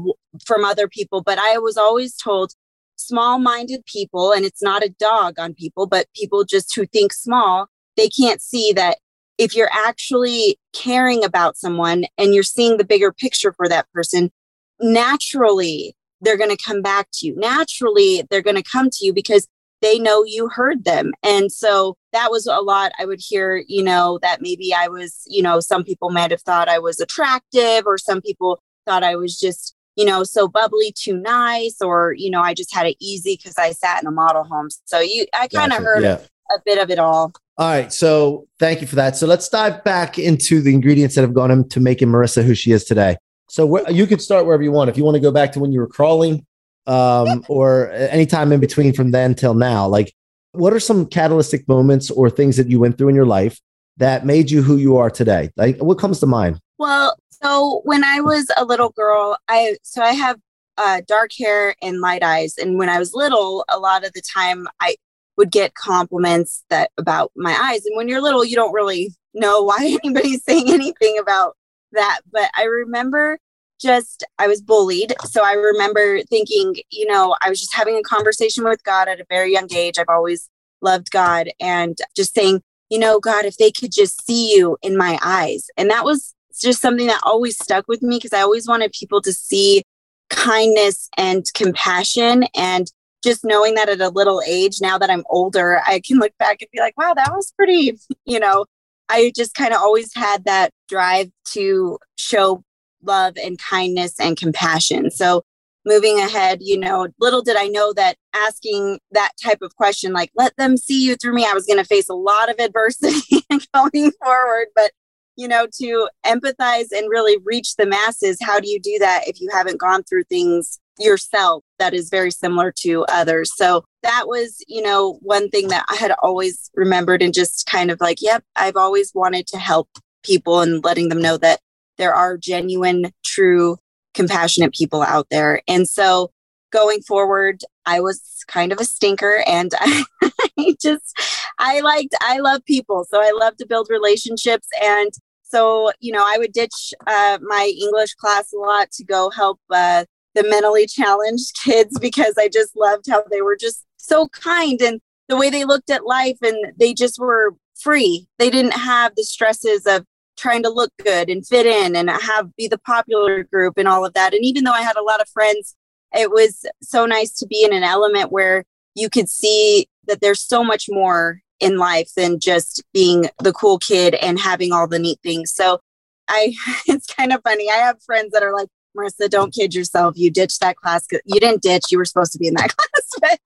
from 0.45 0.65
other 0.65 0.87
people. 0.87 1.21
But 1.21 1.37
I 1.37 1.59
was 1.59 1.77
always 1.77 2.15
told 2.15 2.53
small 2.99 3.39
minded 3.39 3.85
people, 3.85 4.31
and 4.31 4.45
it's 4.45 4.61
not 4.61 4.83
a 4.83 4.93
dog 4.99 5.39
on 5.39 5.53
people, 5.53 5.87
but 5.87 6.07
people 6.15 6.43
just 6.43 6.75
who 6.75 6.85
think 6.85 7.13
small, 7.13 7.67
they 7.97 8.09
can't 8.09 8.41
see 8.41 8.73
that 8.73 8.97
if 9.37 9.55
you're 9.55 9.71
actually 9.71 10.59
caring 10.73 11.23
about 11.23 11.57
someone 11.57 12.05
and 12.17 12.33
you're 12.33 12.43
seeing 12.43 12.77
the 12.77 12.83
bigger 12.83 13.11
picture 13.11 13.53
for 13.53 13.67
that 13.69 13.87
person, 13.93 14.31
naturally 14.79 15.95
they're 16.21 16.37
going 16.37 16.55
to 16.55 16.63
come 16.63 16.81
back 16.81 17.07
to 17.13 17.27
you. 17.27 17.35
Naturally, 17.37 18.23
they're 18.29 18.41
going 18.41 18.55
to 18.55 18.63
come 18.63 18.89
to 18.89 19.05
you 19.05 19.13
because 19.13 19.47
they 19.81 19.97
know 19.97 20.23
you 20.25 20.49
heard 20.49 20.83
them. 20.83 21.13
And 21.23 21.51
so 21.51 21.95
that 22.11 22.29
was 22.31 22.45
a 22.45 22.59
lot 22.59 22.91
I 22.99 23.05
would 23.05 23.21
hear, 23.21 23.63
you 23.67 23.83
know, 23.83 24.19
that 24.21 24.41
maybe 24.41 24.73
I 24.73 24.89
was, 24.89 25.23
you 25.27 25.41
know, 25.41 25.59
some 25.61 25.83
people 25.83 26.09
might 26.09 26.31
have 26.31 26.41
thought 26.41 26.67
I 26.67 26.79
was 26.79 26.99
attractive 26.99 27.83
or 27.85 27.97
some 27.97 28.21
people 28.21 28.61
thought 28.85 29.03
I 29.03 29.15
was 29.15 29.39
just 29.39 29.75
you 29.99 30.05
know, 30.05 30.23
so 30.23 30.47
bubbly, 30.47 30.93
too 30.93 31.17
nice, 31.17 31.81
or, 31.81 32.13
you 32.13 32.31
know, 32.31 32.39
I 32.39 32.53
just 32.53 32.73
had 32.73 32.87
it 32.87 32.95
easy 33.01 33.35
because 33.35 33.57
I 33.57 33.71
sat 33.71 34.01
in 34.01 34.07
a 34.07 34.11
model 34.11 34.45
home. 34.45 34.69
So 34.85 35.01
you, 35.01 35.25
I 35.33 35.49
kind 35.49 35.73
of 35.73 35.79
gotcha. 35.79 35.83
heard 35.83 36.03
yeah. 36.03 36.19
a 36.55 36.59
bit 36.65 36.77
of 36.77 36.89
it 36.89 36.99
all. 36.99 37.33
All 37.57 37.69
right. 37.69 37.91
So 37.91 38.47
thank 38.59 38.79
you 38.79 38.87
for 38.87 38.95
that. 38.95 39.17
So 39.17 39.27
let's 39.27 39.49
dive 39.49 39.83
back 39.83 40.17
into 40.17 40.61
the 40.61 40.73
ingredients 40.73 41.15
that 41.15 41.21
have 41.21 41.33
gone 41.33 41.51
into 41.51 41.81
making 41.81 42.07
Marissa 42.07 42.45
who 42.45 42.55
she 42.55 42.71
is 42.71 42.85
today. 42.85 43.17
So 43.49 43.67
wh- 43.67 43.91
you 43.91 44.07
could 44.07 44.21
start 44.21 44.45
wherever 44.45 44.63
you 44.63 44.71
want. 44.71 44.89
If 44.89 44.95
you 44.95 45.03
want 45.03 45.15
to 45.15 45.21
go 45.21 45.31
back 45.31 45.51
to 45.51 45.59
when 45.59 45.73
you 45.73 45.81
were 45.81 45.87
crawling 45.87 46.45
um, 46.87 47.43
or 47.49 47.91
anytime 47.91 48.53
in 48.53 48.61
between 48.61 48.93
from 48.93 49.11
then 49.11 49.35
till 49.35 49.53
now, 49.53 49.85
like 49.85 50.13
what 50.53 50.71
are 50.71 50.79
some 50.79 51.07
catalytic 51.07 51.67
moments 51.67 52.09
or 52.09 52.29
things 52.29 52.55
that 52.55 52.69
you 52.69 52.79
went 52.79 52.97
through 52.97 53.09
in 53.09 53.15
your 53.15 53.25
life 53.25 53.59
that 53.97 54.25
made 54.25 54.49
you 54.49 54.61
who 54.61 54.77
you 54.77 54.95
are 54.95 55.09
today? 55.09 55.49
Like 55.57 55.77
what 55.79 55.99
comes 55.99 56.21
to 56.21 56.25
mind? 56.25 56.61
Well, 56.77 57.17
so 57.43 57.81
when 57.85 58.03
I 58.03 58.21
was 58.21 58.49
a 58.57 58.65
little 58.65 58.89
girl, 58.89 59.37
I 59.47 59.77
so 59.83 60.01
I 60.01 60.11
have 60.11 60.39
uh, 60.77 61.01
dark 61.07 61.31
hair 61.37 61.75
and 61.81 62.01
light 62.01 62.23
eyes, 62.23 62.57
and 62.57 62.77
when 62.77 62.89
I 62.89 62.99
was 62.99 63.13
little, 63.13 63.65
a 63.69 63.79
lot 63.79 64.05
of 64.05 64.13
the 64.13 64.21
time 64.21 64.67
I 64.81 64.95
would 65.37 65.51
get 65.51 65.73
compliments 65.73 66.63
that 66.69 66.91
about 66.97 67.31
my 67.35 67.53
eyes. 67.53 67.85
And 67.85 67.95
when 67.95 68.09
you're 68.09 68.21
little, 68.21 68.43
you 68.43 68.55
don't 68.55 68.73
really 68.73 69.13
know 69.33 69.63
why 69.63 69.97
anybody's 70.03 70.43
saying 70.43 70.69
anything 70.69 71.17
about 71.17 71.55
that. 71.93 72.19
But 72.31 72.51
I 72.57 72.63
remember 72.63 73.39
just 73.79 74.25
I 74.37 74.47
was 74.47 74.61
bullied. 74.61 75.13
So 75.25 75.43
I 75.43 75.53
remember 75.53 76.21
thinking, 76.23 76.75
you 76.91 77.05
know, 77.07 77.35
I 77.41 77.49
was 77.49 77.59
just 77.59 77.73
having 77.73 77.95
a 77.95 78.03
conversation 78.03 78.65
with 78.65 78.83
God 78.83 79.07
at 79.07 79.21
a 79.21 79.25
very 79.29 79.53
young 79.53 79.69
age. 79.73 79.97
I've 79.97 80.09
always 80.09 80.49
loved 80.81 81.11
God 81.11 81.49
and 81.59 81.97
just 82.15 82.33
saying, 82.33 82.61
you 82.89 82.99
know, 82.99 83.19
God, 83.19 83.45
if 83.45 83.57
they 83.57 83.71
could 83.71 83.91
just 83.91 84.25
see 84.25 84.53
you 84.53 84.77
in 84.81 84.97
my 84.97 85.17
eyes. 85.21 85.67
And 85.77 85.89
that 85.89 86.03
was 86.03 86.33
it's 86.49 86.61
just 86.61 86.81
something 86.81 87.07
that 87.07 87.21
always 87.23 87.57
stuck 87.57 87.87
with 87.87 88.01
me 88.01 88.17
because 88.17 88.33
I 88.33 88.41
always 88.41 88.67
wanted 88.67 88.91
people 88.91 89.21
to 89.21 89.33
see 89.33 89.83
kindness 90.29 91.09
and 91.17 91.45
compassion 91.53 92.45
and 92.55 92.91
just 93.23 93.43
knowing 93.43 93.75
that 93.75 93.89
at 93.89 94.01
a 94.01 94.09
little 94.09 94.41
age 94.47 94.77
now 94.81 94.97
that 94.97 95.09
I'm 95.09 95.23
older 95.29 95.81
I 95.85 96.01
can 96.05 96.19
look 96.19 96.31
back 96.37 96.61
and 96.61 96.69
be 96.71 96.79
like 96.79 96.97
wow 96.97 97.13
that 97.13 97.31
was 97.31 97.51
pretty 97.55 97.97
you 98.25 98.39
know? 98.39 98.65
I 99.11 99.31
just 99.35 99.55
kind 99.55 99.73
of 99.73 99.81
always 99.81 100.13
had 100.13 100.45
that 100.45 100.71
drive 100.87 101.31
to 101.45 101.97
show 102.15 102.63
love 103.01 103.33
and 103.43 103.57
kindness 103.57 104.19
and 104.19 104.37
compassion. 104.37 105.09
So 105.09 105.41
moving 105.85 106.19
ahead 106.19 106.59
you 106.61 106.77
know 106.77 107.07
little 107.19 107.41
did 107.41 107.55
I 107.55 107.67
know 107.67 107.93
that 107.93 108.17
asking 108.35 108.99
that 109.11 109.31
type 109.41 109.61
of 109.61 109.75
question 109.75 110.11
like 110.11 110.29
let 110.35 110.55
them 110.57 110.75
see 110.77 111.03
you 111.03 111.15
through 111.15 111.33
me 111.33 111.47
I 111.49 111.53
was 111.53 111.65
going 111.65 111.79
to 111.79 111.85
face 111.85 112.09
a 112.09 112.13
lot 112.13 112.49
of 112.49 112.59
adversity 112.59 113.45
going 113.73 114.11
forward 114.23 114.67
but 114.75 114.91
you 115.39 115.47
know, 115.47 115.65
to 115.71 116.09
empathize 116.25 116.87
and 116.91 117.09
really 117.09 117.37
reach 117.45 117.77
the 117.77 117.85
masses, 117.85 118.37
how 118.41 118.59
do 118.59 118.69
you 118.69 118.77
do 118.77 118.99
that 118.99 119.25
if 119.25 119.39
you 119.39 119.47
haven't 119.53 119.79
gone 119.79 120.03
through 120.03 120.25
things 120.25 120.77
yourself 120.99 121.63
that 121.77 121.93
is 121.93 122.09
very 122.09 122.29
similar 122.29 122.73
to 122.79 123.05
others? 123.05 123.49
So 123.55 123.85
that 124.03 124.25
was, 124.27 124.61
you 124.67 124.81
know, 124.81 125.17
one 125.21 125.49
thing 125.49 125.69
that 125.69 125.85
I 125.89 125.95
had 125.95 126.11
always 126.21 126.69
remembered 126.75 127.21
and 127.21 127.33
just 127.33 127.65
kind 127.67 127.89
of 127.89 128.01
like, 128.01 128.21
yep, 128.21 128.43
I've 128.57 128.75
always 128.75 129.13
wanted 129.15 129.47
to 129.47 129.57
help 129.57 129.87
people 130.25 130.59
and 130.59 130.83
letting 130.83 131.07
them 131.07 131.21
know 131.21 131.37
that 131.37 131.61
there 131.97 132.13
are 132.13 132.37
genuine, 132.37 133.13
true, 133.23 133.77
compassionate 134.13 134.73
people 134.73 135.01
out 135.03 135.27
there. 135.31 135.61
And 135.69 135.87
so 135.87 136.31
going 136.69 137.01
forward, 137.01 137.61
I 137.85 138.01
was 138.01 138.43
kind 138.49 138.73
of 138.73 138.79
a 138.81 138.85
stinker 138.85 139.41
and 139.47 139.71
I, 139.79 140.03
I 140.57 140.75
just, 140.81 141.17
I 141.57 141.79
liked, 141.79 142.13
I 142.19 142.39
love 142.39 142.65
people. 142.65 143.05
So 143.09 143.21
I 143.21 143.31
love 143.39 143.55
to 143.57 143.65
build 143.65 143.87
relationships. 143.89 144.67
And 144.81 145.13
so, 145.49 145.91
you 145.99 146.11
know, 146.11 146.23
I 146.23 146.37
would 146.37 146.53
ditch 146.53 146.93
uh, 147.07 147.39
my 147.41 147.73
English 147.81 148.13
class 148.13 148.53
a 148.53 148.57
lot 148.57 148.91
to 148.91 149.03
go 149.03 149.31
help 149.31 149.59
uh, 149.71 150.05
the 150.35 150.47
mentally 150.47 150.85
challenged 150.85 151.57
kids 151.63 151.97
because 151.99 152.35
I 152.37 152.49
just 152.49 152.75
loved 152.75 153.05
how 153.09 153.23
they 153.31 153.41
were 153.41 153.57
just 153.59 153.83
so 153.97 154.27
kind 154.27 154.79
and 154.81 155.01
the 155.27 155.37
way 155.37 155.49
they 155.49 155.65
looked 155.65 155.89
at 155.89 156.05
life 156.05 156.37
and 156.43 156.73
they 156.79 156.93
just 156.93 157.19
were 157.19 157.55
free. 157.79 158.27
They 158.37 158.51
didn't 158.51 158.73
have 158.73 159.13
the 159.15 159.23
stresses 159.23 159.87
of 159.87 160.05
trying 160.37 160.63
to 160.63 160.69
look 160.69 160.91
good 161.03 161.29
and 161.29 161.45
fit 161.45 161.65
in 161.65 161.95
and 161.95 162.09
have 162.09 162.55
be 162.55 162.67
the 162.67 162.77
popular 162.77 163.43
group 163.43 163.77
and 163.77 163.87
all 163.87 164.05
of 164.05 164.13
that. 164.13 164.33
And 164.33 164.45
even 164.45 164.63
though 164.63 164.71
I 164.71 164.83
had 164.83 164.97
a 164.97 165.03
lot 165.03 165.21
of 165.21 165.29
friends, 165.29 165.75
it 166.15 166.29
was 166.29 166.65
so 166.81 167.05
nice 167.05 167.33
to 167.39 167.47
be 167.47 167.63
in 167.63 167.73
an 167.73 167.83
element 167.83 168.31
where 168.31 168.65
you 168.95 169.09
could 169.09 169.29
see 169.29 169.87
that 170.07 170.21
there's 170.21 170.41
so 170.41 170.63
much 170.63 170.85
more 170.89 171.41
in 171.59 171.77
life 171.77 172.09
than 172.15 172.39
just 172.39 172.83
being 172.93 173.29
the 173.39 173.53
cool 173.53 173.79
kid 173.79 174.15
and 174.15 174.39
having 174.39 174.71
all 174.71 174.87
the 174.87 174.99
neat 174.99 175.19
things. 175.21 175.53
So 175.53 175.79
I 176.27 176.53
it's 176.87 177.07
kind 177.07 177.33
of 177.33 177.41
funny. 177.43 177.69
I 177.69 177.77
have 177.77 178.01
friends 178.03 178.31
that 178.31 178.43
are 178.43 178.53
like, 178.53 178.69
Marissa, 178.97 179.29
don't 179.29 179.53
kid 179.53 179.75
yourself. 179.75 180.15
You 180.17 180.31
ditched 180.31 180.61
that 180.61 180.75
class. 180.75 181.05
You 181.11 181.39
didn't 181.39 181.61
ditch. 181.61 181.85
You 181.91 181.97
were 181.97 182.05
supposed 182.05 182.31
to 182.33 182.39
be 182.39 182.47
in 182.47 182.55
that 182.55 182.75
class. 182.75 183.09
but, 183.21 183.39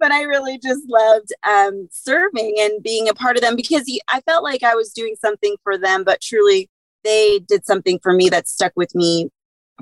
but 0.00 0.12
I 0.12 0.22
really 0.22 0.58
just 0.58 0.82
loved 0.88 1.32
um, 1.48 1.88
serving 1.92 2.56
and 2.58 2.82
being 2.82 3.08
a 3.08 3.14
part 3.14 3.36
of 3.36 3.42
them 3.42 3.56
because 3.56 3.84
I 4.08 4.20
felt 4.22 4.42
like 4.42 4.62
I 4.62 4.74
was 4.74 4.92
doing 4.92 5.14
something 5.20 5.56
for 5.62 5.78
them, 5.78 6.04
but 6.04 6.20
truly 6.20 6.68
they 7.04 7.40
did 7.40 7.64
something 7.64 7.98
for 8.00 8.12
me 8.12 8.28
that 8.30 8.48
stuck 8.48 8.72
with 8.76 8.94
me 8.94 9.28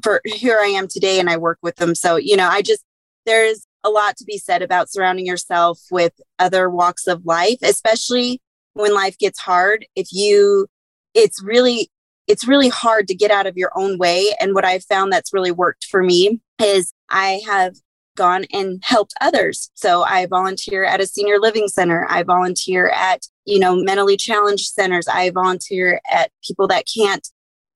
for 0.03 0.21
here 0.25 0.59
I 0.61 0.67
am 0.67 0.89
today 0.89 1.19
and 1.19 1.29
I 1.29 1.37
work 1.37 1.59
with 1.63 1.77
them. 1.77 1.95
So, 1.95 2.17
you 2.17 2.37
know, 2.37 2.49
I 2.49 2.63
just, 2.63 2.85
there's 3.27 3.67
a 3.85 3.91
lot 3.91 4.17
to 4.19 4.25
be 4.25 4.39
said 4.39 4.63
about 4.63 4.91
surrounding 4.91 5.27
yourself 5.27 5.81
with 5.91 6.13
other 6.39 6.69
walks 6.69 7.07
of 7.07 7.25
life, 7.25 7.59
especially 7.63 8.41
when 8.75 8.95
life 8.95 9.19
gets 9.19 9.39
hard. 9.41 9.87
If 9.97 10.09
you, 10.13 10.67
it's 11.15 11.43
really 11.43 11.91
it's 12.31 12.47
really 12.47 12.69
hard 12.69 13.09
to 13.09 13.15
get 13.15 13.33
out 13.33 13.49
of 13.49 13.57
your 13.57 13.73
own 13.75 13.99
way. 13.99 14.33
And 14.41 14.55
what 14.55 14.65
I've 14.65 14.85
found 14.85 15.13
that's 15.13 15.33
really 15.33 15.51
worked 15.51 15.87
for 15.87 16.01
me 16.01 16.41
is 16.63 16.93
I 17.11 17.41
have 17.45 17.75
gone 18.17 18.45
and 18.53 18.81
helped 18.85 19.15
others. 19.21 19.69
So 19.75 20.05
I 20.05 20.27
volunteer 20.27 20.85
at 20.85 21.01
a 21.01 21.07
senior 21.07 21.41
living 21.41 21.67
center. 21.67 22.07
I 22.09 22.23
volunteer 22.23 22.89
at, 22.91 23.27
you 23.47 23.59
know, 23.59 23.75
mentally 23.75 24.17
challenged 24.17 24.67
centers. 24.67 25.09
I 25.09 25.31
volunteer 25.31 26.01
at 26.09 26.31
people 26.47 26.69
that 26.69 26.85
can't, 26.95 27.27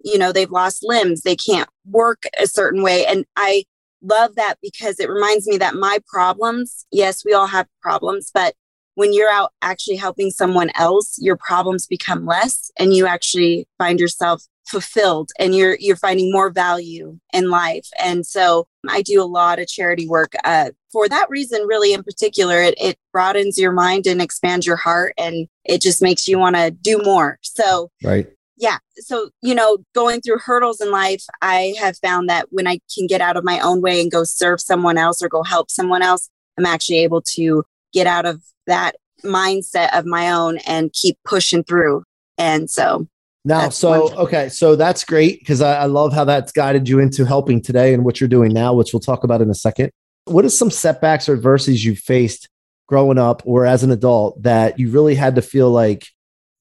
you 0.05 0.19
know, 0.19 0.31
they've 0.31 0.51
lost 0.51 0.85
limbs, 0.85 1.23
they 1.23 1.35
can't 1.35 1.69
work 1.91 2.23
a 2.39 2.47
certain 2.47 2.83
way. 2.83 3.07
And 3.07 3.25
I 3.37 3.65
love 4.05 4.37
that 4.37 4.57
because 4.63 5.01
it 5.01 5.09
reminds 5.09 5.47
me 5.47 5.59
that 5.59 5.75
my 5.75 5.99
problems, 6.07 6.87
yes, 6.93 7.25
we 7.25 7.33
all 7.33 7.47
have 7.47 7.67
problems, 7.83 8.31
but 8.33 8.55
when 8.95 9.13
you're 9.13 9.31
out 9.31 9.53
actually 9.63 9.97
helping 9.97 10.31
someone 10.31 10.71
else, 10.77 11.17
your 11.19 11.37
problems 11.37 11.87
become 11.87 12.27
less 12.27 12.71
and 12.79 12.95
you 12.95 13.07
actually 13.07 13.67
find 13.79 13.99
yourself 13.99 14.45
fulfilled 14.67 15.31
and 15.39 15.55
you're 15.55 15.77
you're 15.79 15.97
finding 15.97 16.33
more 16.33 16.51
value 16.51 17.19
in 17.33 17.51
life. 17.51 17.87
And 18.03 18.25
so 18.25 18.67
i 18.89 19.03
do 19.03 19.23
a 19.23 19.25
lot 19.25 19.59
of 19.59 19.67
charity 19.67 20.07
work 20.07 20.33
uh, 20.45 20.71
for 20.93 21.09
that 21.09 21.29
reason 21.31 21.67
really 21.67 21.93
in 21.93 22.03
particular 22.03 22.61
it, 22.63 22.75
it 22.79 22.99
broadens 23.13 23.59
your 23.59 23.73
mind 23.73 24.07
and 24.07 24.21
expands 24.21 24.67
your 24.67 24.77
heart 24.77 25.15
and 25.17 25.49
it 25.65 25.81
just 25.81 26.03
makes 26.03 26.29
you 26.29 26.39
want 26.39 26.57
to 26.57 26.71
do 26.71 26.99
more. 27.03 27.39
So 27.43 27.91
right 28.03 28.27
yeah 28.57 28.79
so 28.97 29.31
you 29.43 29.55
know 29.55 29.79
going 29.95 30.21
through 30.21 30.39
hurdles 30.39 30.81
in 30.81 30.91
life 30.91 31.25
i 31.43 31.75
have 31.79 31.97
found 31.99 32.29
that 32.29 32.47
when 32.51 32.67
i 32.67 32.79
can 32.95 33.07
get 33.07 33.21
out 33.21 33.37
of 33.37 33.45
my 33.45 33.59
own 33.61 33.81
way 33.81 34.01
and 34.01 34.13
go 34.13 34.25
serve 34.25 34.61
someone 34.61 34.97
else 34.97 35.23
or 35.23 35.29
go 35.29 35.43
help 35.43 35.71
someone 35.71 36.03
else 36.03 36.31
i'm 36.59 36.67
actually 36.67 36.99
able 36.99 37.21
to 37.21 37.65
get 37.93 38.07
out 38.07 38.27
of 38.27 38.43
that 38.67 38.97
mindset 39.25 39.97
of 39.97 40.05
my 40.05 40.31
own 40.31 40.59
and 40.67 40.93
keep 40.93 41.19
pushing 41.25 41.65
through. 41.65 42.05
And 42.39 42.69
so 42.69 43.07
now, 43.45 43.69
so 43.69 43.91
wonderful. 43.91 44.25
okay, 44.25 44.49
so 44.49 44.77
that's 44.77 45.05
great 45.05 45.39
because 45.41 45.61
I, 45.61 45.83
I, 45.83 45.85
love 45.87 46.13
how 46.13 46.25
that's 46.25 46.51
guided 46.51 46.89
you 46.89 46.99
into 46.99 47.25
helping 47.25 47.61
today 47.61 47.93
and 47.93 48.05
what 48.05 48.21
you're 48.21 48.29
doing 48.29 48.53
now, 48.53 48.73
which 48.73 48.93
we'll 48.93 49.01
talk 49.01 49.23
about 49.23 49.43
in 49.43 49.51
a 49.51 49.55
second. 49.55 49.91
What 50.25 50.45
are 50.45 50.51
some 50.51 50.71
setbacks 50.71 51.29
or 51.29 51.35
adversities 51.35 51.85
you 51.85 51.95
faced 51.95 52.49
growing 52.89 53.19
up 53.19 53.43
or 53.45 53.67
as 53.67 53.83
an 53.83 53.91
adult 53.91 54.43
that 54.43 54.79
you 54.79 54.91
really 54.91 55.15
had 55.15 55.35
to 55.35 55.43
feel 55.43 55.71
like, 55.71 56.07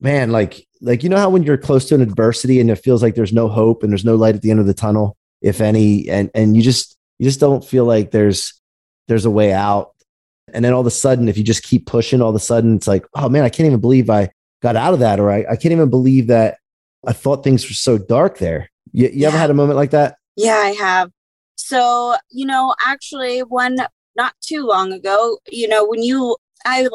man, 0.04 0.32
like 0.32 0.68
like 0.82 1.04
you 1.04 1.10
know 1.10 1.18
how 1.18 1.30
when 1.30 1.44
you're 1.44 1.58
close 1.58 1.88
to 1.90 1.96
an 1.96 2.02
adversity 2.02 2.60
and 2.60 2.70
it 2.70 2.76
feels 2.76 3.02
like 3.02 3.16
there's 3.16 3.34
no 3.34 3.48
hope 3.48 3.84
and 3.84 3.92
there's 3.92 4.06
no 4.06 4.16
light 4.16 4.36
at 4.36 4.42
the 4.42 4.52
end 4.52 4.60
of 4.60 4.66
the 4.68 4.74
tunnel, 4.74 5.18
if 5.42 5.62
any, 5.62 6.10
and 6.10 6.30
and 6.36 6.56
you 6.56 6.62
just 6.62 6.98
you 7.20 7.26
just 7.26 7.40
don't 7.40 7.66
feel 7.66 7.86
like 7.86 8.12
there's 8.12 8.62
there's 9.08 9.26
a 9.26 9.32
way 9.32 9.52
out 9.52 9.94
and 10.54 10.64
then 10.64 10.74
all 10.74 10.82
of 10.82 10.88
a 10.88 10.92
sudden, 10.92 11.28
if 11.28 11.38
you 11.38 11.44
just 11.44 11.64
keep 11.64 11.86
pushing, 11.86 12.22
all 12.22 12.30
of 12.30 12.36
a 12.36 12.40
sudden 12.40 12.76
it's 12.76 12.88
like, 12.88 13.06
oh 13.16 13.28
man, 13.28 13.44
I 13.44 13.50
can't 13.50 13.68
even 13.68 13.80
believe 13.80 14.10
I 14.10 14.30
got 14.62 14.76
out 14.76 14.94
of 14.94 15.00
that. 15.00 15.20
Or 15.20 15.32
I, 15.32 15.46
I 15.50 15.56
can't 15.56 15.72
even 15.72 15.90
believe 15.90 16.28
that 16.28 16.58
I 17.06 17.14
thought 17.14 17.44
things 17.44 17.68
were 17.68 17.74
so 17.74 17.98
dark 17.98 18.38
there. 18.38 18.70
You, 18.92 19.08
you 19.08 19.12
yeah. 19.14 19.28
ever 19.30 19.38
had 19.38 19.50
a 19.50 19.56
moment 19.56 19.78
like 19.78 19.92
that? 19.92 20.18
Yeah, 20.36 20.56
I 20.56 20.72
have. 20.72 21.12
So, 21.56 22.16
you 22.30 22.46
know, 22.46 22.76
actually, 22.86 23.40
one 23.40 23.78
not 24.16 24.34
too 24.42 24.66
long 24.66 24.92
ago, 24.92 25.40
you 25.50 25.68
know, 25.68 25.86
when 25.88 26.04
you, 26.04 26.38
I, 26.66 26.88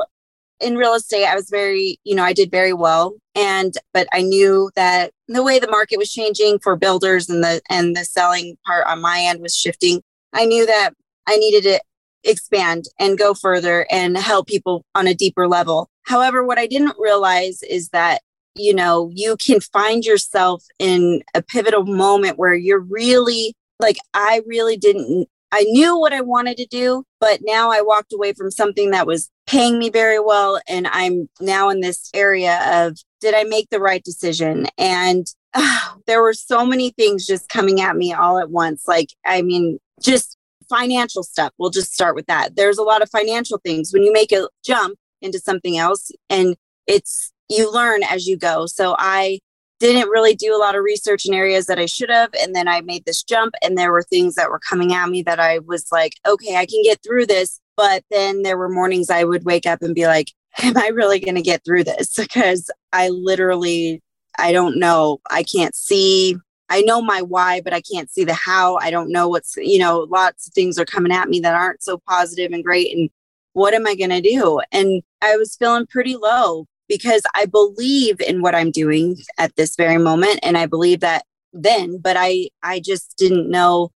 in 0.61 0.77
real 0.77 0.95
estate, 0.95 1.27
I 1.27 1.35
was 1.35 1.50
very, 1.50 1.99
you 2.05 2.15
know, 2.15 2.25
I 2.25 2.33
did 2.33 2.50
very 2.50 2.73
well. 2.73 3.15
And, 3.35 3.75
but 3.93 4.09
I 4.12 4.23
knew 4.23 4.71
that 4.75 5.12
the 5.29 5.43
way 5.43 5.59
the 5.59 5.71
market 5.71 5.99
was 5.99 6.12
changing 6.12 6.59
for 6.59 6.77
builders 6.77 7.29
and 7.29 7.43
the, 7.45 7.61
and 7.71 7.97
the 7.97 8.05
selling 8.05 8.57
part 8.67 8.87
on 8.87 9.00
my 9.00 9.21
end 9.21 9.41
was 9.41 9.55
shifting. 9.55 10.03
I 10.33 10.45
knew 10.45 10.67
that 10.67 10.91
I 11.27 11.37
needed 11.37 11.62
to 11.65 11.81
expand 12.25 12.87
and 12.99 13.19
go 13.19 13.35
further 13.35 13.87
and 13.91 14.17
help 14.17 14.49
people 14.49 14.85
on 14.95 15.07
a 15.07 15.15
deeper 15.15 15.47
level. 15.47 15.88
However, 16.03 16.45
what 16.45 16.59
I 16.59 16.67
didn't 16.67 16.97
realize 16.99 17.62
is 17.62 17.91
that, 17.91 18.23
you 18.55 18.75
know, 18.75 19.11
you 19.15 19.37
can 19.37 19.61
find 19.61 20.05
yourself 20.05 20.65
in 20.79 21.23
a 21.35 21.43
pivotal 21.43 21.85
moment 21.85 22.38
where 22.38 22.55
you're 22.55 22.81
really 22.81 23.55
like, 23.79 23.99
I 24.15 24.43
really 24.47 24.77
didn't, 24.77 25.29
I 25.52 25.62
knew 25.62 25.99
what 25.99 26.12
I 26.12 26.21
wanted 26.21 26.57
to 26.59 26.67
do, 26.67 27.05
but 27.21 27.40
now 27.43 27.71
I 27.71 27.81
walked 27.81 28.12
away 28.12 28.33
from 28.33 28.50
something 28.50 28.90
that 28.90 29.07
was 29.07 29.31
paying 29.47 29.78
me 29.78 29.88
very 29.90 30.21
well. 30.21 30.61
And 30.69 30.87
I'm 30.88 31.28
now 31.40 31.71
in 31.71 31.81
this 31.81 32.11
area 32.14 32.61
of, 32.87 32.99
did 33.21 33.35
I 33.35 33.45
make 33.45 33.71
the 33.71 33.81
right 33.81 34.02
decision? 34.05 34.67
And 34.76 35.26
uh, 35.55 35.95
there 36.07 36.23
were 36.23 36.35
so 36.35 36.67
many 36.67 36.90
things 36.90 37.26
just 37.26 37.49
coming 37.49 37.81
at 37.81 37.97
me 37.97 38.12
all 38.12 38.38
at 38.38 38.50
once. 38.50 38.87
Like, 38.87 39.09
I 39.25 39.43
mean, 39.43 39.78
just 40.02 40.37
financial 40.69 41.23
stuff. 41.23 41.52
We'll 41.59 41.71
just 41.71 41.95
start 41.95 42.14
with 42.14 42.26
that. 42.26 42.57
There's 42.57 42.78
a 42.78 42.83
lot 42.83 43.02
of 43.02 43.11
financial 43.11 43.59
things 43.59 43.90
when 43.93 44.02
you 44.02 44.12
make 44.12 44.33
a 44.33 44.49
jump 44.64 44.99
into 45.23 45.38
something 45.38 45.76
else 45.78 46.12
and 46.31 46.57
it's 46.87 47.33
you 47.49 47.73
learn 47.73 48.02
as 48.02 48.26
you 48.26 48.37
go. 48.37 48.67
So 48.67 48.95
I 48.99 49.40
didn't 49.78 50.08
really 50.08 50.35
do 50.35 50.54
a 50.54 50.58
lot 50.58 50.75
of 50.75 50.82
research 50.82 51.26
in 51.26 51.35
areas 51.35 51.66
that 51.66 51.78
I 51.78 51.87
should 51.87 52.11
have. 52.11 52.30
And 52.40 52.54
then 52.54 52.68
I 52.68 52.80
made 52.80 53.04
this 53.04 53.23
jump, 53.23 53.54
and 53.62 53.76
there 53.76 53.92
were 53.92 54.02
things 54.02 54.35
that 54.35 54.50
were 54.50 54.61
coming 54.61 54.92
at 54.92 55.08
me 55.08 55.23
that 55.23 55.40
I 55.40 55.61
was 55.61 55.87
like, 55.92 56.14
okay, 56.26 56.56
I 56.56 56.66
can 56.66 56.82
get 56.82 57.02
through 57.02 57.26
this. 57.26 57.61
But 57.76 58.04
then 58.11 58.42
there 58.42 58.58
were 58.58 58.68
mornings 58.68 59.11
I 59.11 59.25
would 59.25 59.44
wake 59.44 59.66
up 59.66 59.82
and 59.82 59.94
be 59.94 60.06
like, 60.06 60.32
am 60.62 60.76
I 60.76 60.88
really 60.88 61.20
going 61.20 61.37
to 61.37 61.42
get 61.42 61.64
through 61.64 61.85
this? 61.85 62.14
Because 62.18 62.70
I 62.92 63.08
literally, 63.11 64.02
I 64.38 64.52
don't 64.52 64.78
know. 64.78 65.20
I 65.30 65.42
can't 65.42 65.75
see 65.75 66.37
I 66.70 66.82
know 66.82 67.00
my 67.00 67.23
why, 67.23 67.61
but 67.61 67.73
I 67.73 67.80
can't 67.80 68.11
see 68.11 68.25
the 68.25 68.35
how. 68.35 68.76
I 68.76 68.90
don't 68.90 69.11
know 69.11 69.28
what's, 69.28 69.56
you 69.56 69.78
know, 69.78 70.06
lots 70.11 70.47
of 70.47 70.54
things 70.54 70.78
are 70.78 70.85
coming 70.85 71.12
at 71.12 71.28
me 71.28 71.40
that 71.40 71.54
aren't 71.54 71.82
so 71.82 71.99
positive 72.06 72.52
and 72.52 72.64
great. 72.64 72.94
And 72.94 73.08
what 73.54 73.75
am 73.75 73.87
I 73.87 73.94
going 73.94 74.11
to 74.11 74.20
do? 74.20 74.61
And 74.70 75.02
I 75.23 75.37
was 75.37 75.56
feeling 75.56 75.87
pretty 75.87 76.16
low 76.16 76.66
because 76.88 77.23
I 77.35 77.47
believe 77.47 78.21
in 78.21 78.42
what 78.42 78.54
I'm 78.54 78.71
doing 78.71 79.16
at 79.37 79.54
this 79.57 79.76
very 79.76 79.99
moment. 79.99 80.40
And 80.42 80.57
I 80.57 80.66
believe 80.66 81.00
that 81.00 81.25
then, 81.52 81.99
but 81.99 82.16
I, 82.18 82.49
I 82.62 82.80
just 82.80 83.16
didn't 83.16 83.50
know 83.50 83.90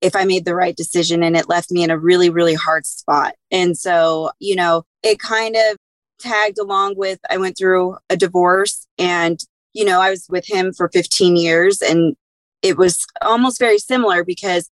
if 0.00 0.14
I 0.14 0.24
made 0.24 0.44
the 0.44 0.54
right 0.54 0.76
decision 0.76 1.22
and 1.22 1.36
it 1.36 1.48
left 1.48 1.70
me 1.70 1.82
in 1.82 1.90
a 1.90 1.98
really, 1.98 2.30
really 2.30 2.54
hard 2.54 2.86
spot. 2.86 3.34
And 3.50 3.76
so, 3.76 4.30
you 4.38 4.54
know, 4.54 4.84
it 5.02 5.18
kind 5.18 5.56
of 5.56 5.76
tagged 6.20 6.58
along 6.58 6.94
with 6.96 7.18
I 7.30 7.36
went 7.36 7.56
through 7.56 7.96
a 8.10 8.16
divorce 8.16 8.86
and 8.98 9.38
you 9.74 9.84
know, 9.84 10.00
I 10.00 10.10
was 10.10 10.26
with 10.28 10.46
him 10.46 10.72
for 10.72 10.88
15 10.88 11.36
years 11.36 11.80
and 11.82 12.16
it 12.62 12.76
was 12.76 13.06
almost 13.22 13.60
very 13.60 13.78
similar 13.78 14.24
because 14.24 14.68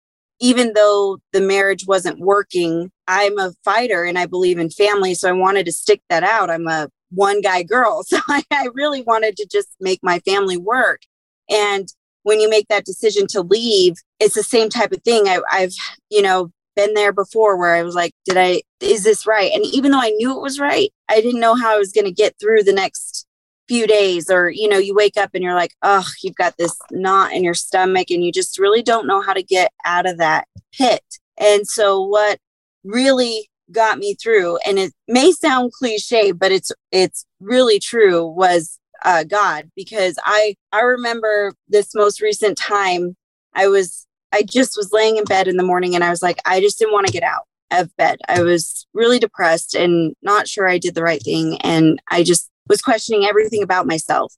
even 0.40 0.72
though 0.74 1.18
the 1.32 1.40
marriage 1.40 1.86
wasn't 1.86 2.20
working, 2.20 2.90
I'm 3.06 3.38
a 3.38 3.52
fighter 3.64 4.04
and 4.04 4.18
I 4.18 4.26
believe 4.26 4.58
in 4.58 4.70
family. 4.70 5.14
So 5.14 5.28
I 5.28 5.32
wanted 5.32 5.66
to 5.66 5.72
stick 5.72 6.02
that 6.08 6.22
out. 6.22 6.50
I'm 6.50 6.66
a 6.66 6.90
one 7.10 7.40
guy 7.40 7.62
girl. 7.62 8.02
So 8.10 8.18
I, 8.28 8.42
I 8.50 8.68
really 8.74 9.02
wanted 9.02 9.36
to 9.36 9.46
just 9.50 9.68
make 9.80 10.00
my 10.02 10.18
family 10.20 10.56
work. 10.56 11.02
And 11.48 11.88
when 12.22 12.40
you 12.40 12.50
make 12.50 12.68
that 12.68 12.84
decision 12.84 13.26
to 13.28 13.42
leave, 13.42 13.94
it's 14.18 14.34
the 14.34 14.42
same 14.42 14.68
type 14.68 14.92
of 14.92 15.02
thing. 15.02 15.28
I, 15.28 15.40
I've, 15.50 15.74
you 16.10 16.22
know, 16.22 16.50
been 16.76 16.94
there 16.94 17.12
before 17.12 17.56
where 17.56 17.74
I 17.74 17.82
was 17.82 17.94
like, 17.94 18.12
did 18.24 18.36
I, 18.36 18.62
is 18.80 19.04
this 19.04 19.26
right? 19.26 19.52
And 19.52 19.64
even 19.66 19.90
though 19.90 20.00
I 20.00 20.10
knew 20.10 20.36
it 20.36 20.42
was 20.42 20.60
right, 20.60 20.90
I 21.08 21.20
didn't 21.20 21.40
know 21.40 21.54
how 21.54 21.74
I 21.74 21.78
was 21.78 21.92
going 21.92 22.04
to 22.04 22.12
get 22.12 22.34
through 22.40 22.62
the 22.62 22.72
next 22.72 23.26
few 23.68 23.86
days 23.86 24.28
or 24.28 24.50
you 24.50 24.68
know 24.68 24.78
you 24.78 24.92
wake 24.92 25.16
up 25.16 25.30
and 25.32 25.44
you're 25.44 25.54
like 25.54 25.70
oh 25.82 26.04
you've 26.24 26.34
got 26.34 26.56
this 26.58 26.76
knot 26.90 27.32
in 27.32 27.44
your 27.44 27.54
stomach 27.54 28.10
and 28.10 28.24
you 28.24 28.32
just 28.32 28.58
really 28.58 28.82
don't 28.82 29.06
know 29.06 29.20
how 29.20 29.32
to 29.32 29.44
get 29.44 29.70
out 29.84 30.08
of 30.08 30.18
that 30.18 30.48
pit 30.72 31.04
and 31.38 31.68
so 31.68 32.02
what 32.02 32.40
really 32.82 33.49
got 33.72 33.98
me 33.98 34.14
through 34.14 34.58
and 34.66 34.78
it 34.78 34.92
may 35.08 35.32
sound 35.32 35.72
cliche 35.72 36.32
but 36.32 36.52
it's 36.52 36.72
it's 36.92 37.24
really 37.40 37.78
true 37.78 38.26
was 38.26 38.78
uh, 39.04 39.24
god 39.24 39.70
because 39.76 40.18
i 40.24 40.54
i 40.72 40.80
remember 40.80 41.54
this 41.68 41.94
most 41.94 42.20
recent 42.20 42.58
time 42.58 43.16
i 43.54 43.66
was 43.66 44.06
i 44.32 44.42
just 44.42 44.76
was 44.76 44.92
laying 44.92 45.16
in 45.16 45.24
bed 45.24 45.48
in 45.48 45.56
the 45.56 45.62
morning 45.62 45.94
and 45.94 46.04
i 46.04 46.10
was 46.10 46.22
like 46.22 46.38
i 46.44 46.60
just 46.60 46.78
didn't 46.78 46.92
want 46.92 47.06
to 47.06 47.12
get 47.12 47.22
out 47.22 47.44
of 47.72 47.94
bed. 47.96 48.18
I 48.28 48.42
was 48.42 48.86
really 48.94 49.18
depressed 49.18 49.74
and 49.74 50.14
not 50.22 50.48
sure 50.48 50.68
I 50.68 50.78
did 50.78 50.94
the 50.94 51.02
right 51.02 51.22
thing. 51.22 51.56
And 51.60 52.00
I 52.10 52.22
just 52.22 52.50
was 52.68 52.82
questioning 52.82 53.24
everything 53.24 53.62
about 53.62 53.86
myself. 53.86 54.34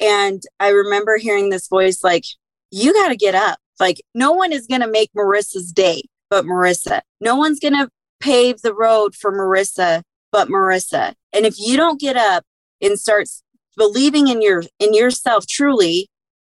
And 0.00 0.42
I 0.60 0.68
remember 0.68 1.16
hearing 1.16 1.50
this 1.50 1.68
voice 1.68 2.04
like, 2.04 2.24
you 2.70 2.92
got 2.92 3.08
to 3.08 3.16
get 3.16 3.34
up. 3.34 3.58
Like, 3.80 4.00
no 4.14 4.32
one 4.32 4.52
is 4.52 4.66
going 4.66 4.80
to 4.82 4.88
make 4.88 5.10
Marissa's 5.16 5.72
day 5.72 6.02
but 6.30 6.44
Marissa. 6.44 7.00
No 7.20 7.36
one's 7.36 7.60
going 7.60 7.74
to 7.74 7.88
pave 8.20 8.62
the 8.62 8.74
road 8.74 9.14
for 9.14 9.32
Marissa 9.32 10.02
but 10.36 10.48
Marissa. 10.48 11.14
And 11.32 11.46
if 11.46 11.54
you 11.58 11.78
don't 11.78 11.98
get 11.98 12.16
up 12.16 12.44
and 12.82 12.98
start 12.98 13.26
believing 13.74 14.28
in 14.28 14.42
your 14.42 14.64
in 14.78 14.92
yourself 14.92 15.46
truly 15.46 16.08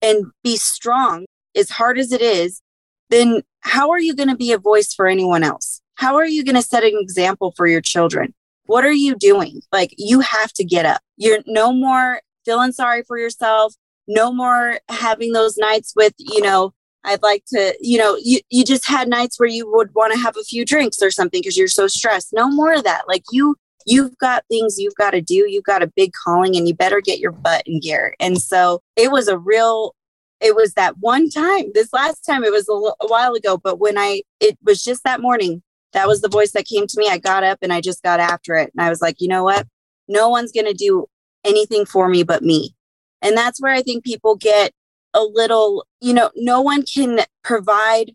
and 0.04 0.26
be 0.44 0.56
strong 0.56 1.26
as 1.56 1.72
hard 1.72 1.98
as 1.98 2.12
it 2.12 2.22
is, 2.22 2.62
then 3.10 3.42
how 3.62 3.90
are 3.90 4.00
you 4.00 4.16
going 4.16 4.30
to 4.30 4.36
be 4.36 4.52
a 4.52 4.60
voice 4.60 4.94
for 4.94 5.08
anyone 5.08 5.44
else? 5.44 5.82
How 5.96 6.16
are 6.16 6.28
you 6.28 6.44
going 6.44 6.56
to 6.56 6.62
set 6.62 6.84
an 6.84 6.96
example 6.96 7.54
for 7.58 7.66
your 7.66 7.82
children? 7.82 8.36
What 8.66 8.86
are 8.86 8.92
you 8.92 9.16
doing? 9.16 9.62
Like 9.72 9.96
you 9.98 10.20
have 10.20 10.54
to 10.54 10.64
get 10.64 10.86
up. 10.86 11.02
You're 11.18 11.40
no 11.48 11.74
more 11.74 12.22
feeling 12.46 12.72
sorry 12.72 13.02
for 13.02 13.18
yourself, 13.18 13.74
no 14.08 14.32
more 14.32 14.80
having 14.90 15.34
those 15.34 15.58
nights 15.58 15.94
with, 15.96 16.14
you 16.20 16.42
know, 16.42 16.74
I'd 17.04 17.22
like 17.24 17.44
to, 17.48 17.76
you 17.80 17.98
know, 17.98 18.18
you, 18.22 18.40
you 18.50 18.64
just 18.64 18.88
had 18.88 19.08
nights 19.08 19.40
where 19.40 19.50
you 19.50 19.72
would 19.72 19.94
want 19.96 20.14
to 20.14 20.20
have 20.20 20.38
a 20.38 20.44
few 20.44 20.66
drinks 20.66 21.02
or 21.02 21.10
something 21.12 21.42
because 21.42 21.58
you're 21.58 21.68
so 21.68 21.88
stressed. 21.88 22.30
No 22.34 22.50
more 22.50 22.74
of 22.74 22.84
that. 22.84 23.08
Like 23.08 23.24
you, 23.32 23.56
you've 23.86 24.18
got 24.20 24.46
things 24.50 24.78
you've 24.78 24.96
got 24.96 25.12
to 25.12 25.22
do. 25.22 25.50
You've 25.50 25.64
got 25.64 25.82
a 25.82 25.92
big 25.96 26.12
calling 26.24 26.56
and 26.56 26.68
you 26.68 26.76
better 26.76 27.02
get 27.02 27.20
your 27.20 27.32
butt 27.32 27.64
in 27.66 27.80
gear. 27.80 28.16
And 28.20 28.40
so 28.40 28.82
it 28.96 29.12
was 29.12 29.28
a 29.28 29.38
real, 29.38 29.96
it 30.40 30.56
was 30.56 30.74
that 30.74 31.00
one 31.00 31.30
time, 31.30 31.72
this 31.74 31.92
last 31.92 32.22
time, 32.22 32.44
it 32.44 32.52
was 32.52 32.68
a, 32.70 32.74
l- 32.74 32.96
a 33.02 33.08
while 33.08 33.34
ago, 33.34 33.58
but 33.58 33.80
when 33.80 33.98
I, 33.98 34.22
it 34.40 34.58
was 34.64 34.84
just 34.84 35.04
that 35.04 35.22
morning, 35.22 35.64
that 35.94 36.08
was 36.08 36.22
the 36.22 36.30
voice 36.30 36.52
that 36.52 36.66
came 36.66 36.88
to 36.88 37.00
me. 37.00 37.08
I 37.10 37.18
got 37.18 37.44
up 37.44 37.60
and 37.62 37.74
I 37.74 37.82
just 37.82 38.04
got 38.04 38.20
after 38.20 38.56
it. 38.56 38.72
And 38.74 38.86
I 38.86 38.90
was 38.90 39.02
like, 39.02 39.18
you 39.20 39.28
know 39.28 39.44
what? 39.44 39.68
No 40.08 40.30
one's 40.30 40.52
going 40.52 40.68
to 40.68 40.74
do 40.74 41.08
anything 41.44 41.86
for 41.86 42.08
me 42.08 42.24
but 42.24 42.44
me. 42.44 42.76
And 43.22 43.36
that's 43.36 43.62
where 43.62 43.74
I 43.74 43.82
think 43.82 44.04
people 44.04 44.36
get 44.36 44.72
a 45.14 45.24
little, 45.24 45.86
you 46.00 46.14
know, 46.14 46.32
no 46.36 46.62
one 46.62 46.84
can 46.84 47.22
provide 47.44 48.14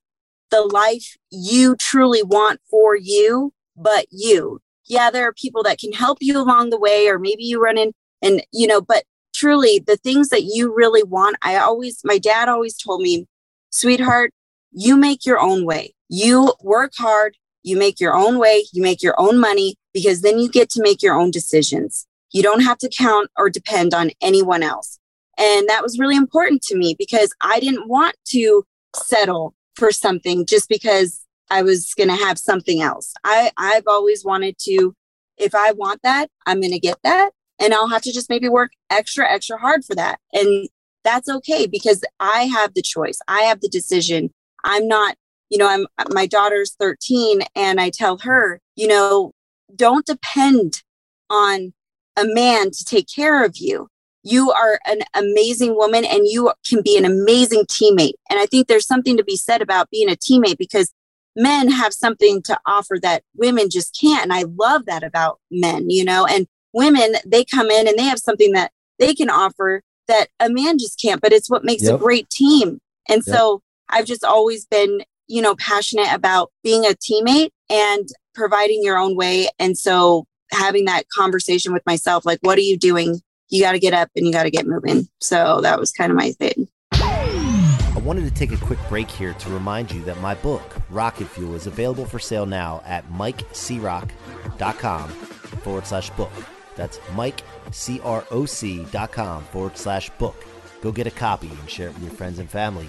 the 0.51 0.63
life 0.63 1.17
you 1.31 1.77
truly 1.77 2.23
want 2.23 2.61
for 2.71 2.97
you 2.97 3.53
but 3.77 4.07
you. 4.11 4.61
Yeah, 4.87 5.11
there 5.11 5.27
are 5.27 5.33
people 5.33 5.63
that 5.65 5.79
can 5.79 5.93
help 5.93 6.19
you 6.21 6.39
along 6.39 6.71
the 6.71 6.79
way, 6.79 7.09
or 7.09 7.19
maybe 7.19 7.43
you 7.43 7.61
run 7.61 7.77
in 7.77 7.93
and, 8.23 8.43
you 8.53 8.67
know, 8.67 8.81
but 8.81 9.05
truly 9.35 9.83
the 9.85 9.97
things 9.97 10.29
that 10.31 10.45
you 10.45 10.75
really 10.75 11.03
want, 11.03 11.37
I 11.43 11.57
always, 11.57 12.01
my 12.05 12.19
dad 12.19 12.49
always 12.49 12.77
told 12.77 13.03
me, 13.03 13.27
sweetheart, 13.71 14.33
you 14.73 14.97
make 14.97 15.27
your 15.27 15.39
own 15.39 15.65
way. 15.65 15.95
You 16.09 16.55
work 16.63 16.93
hard, 16.97 17.37
you 17.63 17.77
make 17.77 18.01
your 18.01 18.15
own 18.15 18.39
way, 18.39 18.65
you 18.73 18.83
make 18.83 19.03
your 19.03 19.19
own 19.19 19.39
money, 19.39 19.75
because 19.93 20.23
then 20.23 20.39
you 20.39 20.49
get 20.49 20.71
to 20.71 20.83
make 20.83 21.03
your 21.03 21.15
own 21.15 21.31
decisions. 21.31 22.07
You 22.33 22.43
don't 22.43 22.63
have 22.63 22.79
to 22.79 22.89
count 22.89 23.31
or 23.37 23.51
depend 23.51 23.93
on 23.93 24.11
anyone 24.21 24.63
else. 24.63 24.99
And 25.39 25.69
that 25.69 25.83
was 25.83 25.99
really 25.99 26.17
important 26.17 26.63
to 26.63 26.77
me 26.77 26.95
because 26.99 27.33
I 27.43 27.61
didn't 27.61 27.89
want 27.89 28.17
to 28.29 28.65
settle 28.95 29.55
for 29.75 29.93
something 29.93 30.47
just 30.47 30.69
because 30.69 31.25
I 31.51 31.63
was 31.63 31.93
going 31.95 32.09
to 32.09 32.25
have 32.25 32.39
something 32.39 32.81
else. 32.81 33.13
I, 33.25 33.53
I've 33.57 33.87
always 33.87 34.25
wanted 34.25 34.57
to, 34.61 34.95
if 35.37 35.55
I 35.55 35.73
want 35.73 36.01
that, 36.03 36.31
I'm 36.47 36.61
going 36.61 36.73
to 36.73 36.79
get 36.79 36.99
that. 37.05 37.31
And 37.61 37.73
I'll 37.73 37.89
have 37.89 38.03
to 38.03 38.13
just 38.13 38.29
maybe 38.29 38.49
work 38.49 38.73
extra, 38.91 39.31
extra 39.31 39.59
hard 39.59 39.85
for 39.85 39.95
that. 39.95 40.19
And 40.33 40.69
that's 41.05 41.29
okay 41.29 41.67
because 41.67 42.03
I 42.21 42.43
have 42.43 42.75
the 42.75 42.83
choice. 42.83 43.19
I 43.29 43.43
have 43.43 43.61
the 43.61 43.69
decision. 43.69 44.31
I'm 44.65 44.89
not, 44.89 45.17
you 45.51 45.59
know, 45.59 45.69
I'm, 45.69 45.87
my 46.13 46.27
daughter's 46.27 46.75
13 46.79 47.43
and 47.55 47.81
I 47.81 47.91
tell 47.91 48.19
her, 48.19 48.61
you 48.75 48.89
know, 48.89 49.33
don't 49.75 50.05
depend 50.05 50.83
on 51.31 51.73
a 52.17 52.25
man 52.25 52.71
to 52.71 52.85
take 52.85 53.07
care 53.15 53.45
of 53.45 53.57
you 53.57 53.89
you 54.27 54.51
are 54.51 54.81
an 54.87 55.01
amazing 55.15 55.77
woman 55.77 56.05
and 56.05 56.27
you 56.27 56.53
can 56.69 56.83
be 56.83 56.99
an 56.99 57.05
amazing 57.05 57.65
teammate. 57.67 58.15
And 58.29 58.41
I 58.41 58.47
think 58.47 58.67
there's 58.67 58.87
something 58.87 59.17
to 59.17 59.25
be 59.25 59.37
said 59.37 59.63
about 59.63 59.89
being 59.91 60.11
a 60.11 60.17
teammate 60.17 60.59
because 60.59 60.93
men 61.37 61.71
have 61.71 61.93
something 61.93 62.43
to 62.43 62.59
offer 62.67 62.99
that 63.03 63.23
women 63.37 63.71
just 63.71 63.97
can't. 63.99 64.25
And 64.25 64.33
I 64.33 64.45
love 64.59 64.87
that 64.87 65.05
about 65.05 65.39
men, 65.51 65.91
you 65.91 66.05
know, 66.05 66.27
and 66.27 66.47
women, 66.73 67.15
they 67.25 67.45
come 67.45 67.71
in 67.71 67.87
and 67.87 67.97
they 67.97 68.05
have 68.05 68.19
something 68.19 68.53
that 68.53 68.73
they 68.99 69.15
can 69.15 69.31
offer 69.31 69.83
that 70.09 70.29
a 70.41 70.51
man 70.51 70.79
just 70.79 71.01
can't, 71.01 71.21
but 71.21 71.33
it's 71.33 71.51
what 71.51 71.65
makes 71.65 71.85
yep. 71.85 71.95
a 71.95 71.99
great 71.99 72.29
team. 72.29 72.81
And 73.09 73.23
yep. 73.27 73.37
so 73.37 73.63
I've 73.89 74.07
just 74.07 74.25
always 74.25 74.67
been, 74.67 75.03
you 75.29 75.41
know, 75.41 75.55
passionate 75.55 76.13
about 76.13 76.51
being 76.65 76.85
a 76.85 76.95
teammate 76.95 77.51
and 77.71 78.09
providing 78.35 78.83
your 78.83 78.99
own 78.99 79.17
way. 79.17 79.49
And 79.59 79.79
so 79.79 80.27
having 80.51 80.87
that 80.87 81.09
conversation 81.11 81.73
with 81.73 81.83
myself, 81.87 82.27
like, 82.27 82.39
what 82.43 82.59
are 82.59 82.63
you 82.63 82.77
doing 82.77 83.21
you 83.49 83.63
got 83.63 83.73
to 83.73 83.79
get 83.79 83.95
up 83.95 84.11
and 84.17 84.27
you 84.27 84.33
got 84.33 84.45
to 84.45 84.51
get 84.51 84.67
moving. 84.67 85.09
So 85.21 85.61
that 85.63 85.79
was 85.79 85.93
kind 85.93 86.11
of 86.11 86.17
my 86.17 86.33
thing. 86.33 86.69
I 86.93 88.03
wanted 88.05 88.25
to 88.25 88.31
take 88.31 88.53
a 88.53 88.57
quick 88.59 88.79
break 88.89 89.11
here 89.11 89.35
to 89.35 89.51
remind 89.51 89.91
you 89.91 90.03
that 90.05 90.21
my 90.21 90.35
book, 90.35 90.77
Rocket 90.91 91.27
Fuel, 91.29 91.55
is 91.55 91.67
available 91.67 92.05
for 92.05 92.19
sale 92.19 92.47
now 92.47 92.83
at 92.85 93.11
mikecroc.com 93.11 95.09
forward 95.09 95.87
slash 95.87 96.11
book. 96.11 96.31
That's 96.77 96.99
mikecroc.com 96.99 99.45
forward 99.45 99.77
slash 99.77 100.11
book. 100.11 100.45
Go 100.83 100.93
get 100.93 101.07
a 101.07 101.11
copy 101.11 101.49
and 101.49 101.71
share 101.71 101.89
it 101.89 101.95
with 101.95 102.03
your 102.03 102.13
friends 102.13 102.39
and 102.39 102.51
family. 102.51 102.89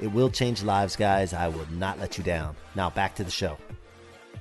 It 0.00 0.08
will 0.08 0.30
change 0.30 0.62
lives, 0.62 0.96
guys. 0.96 1.32
I 1.32 1.48
will 1.48 1.66
not 1.72 1.98
let 1.98 2.18
you 2.18 2.24
down. 2.24 2.56
Now, 2.74 2.90
back 2.90 3.14
to 3.16 3.24
the 3.24 3.30
show. 3.30 3.56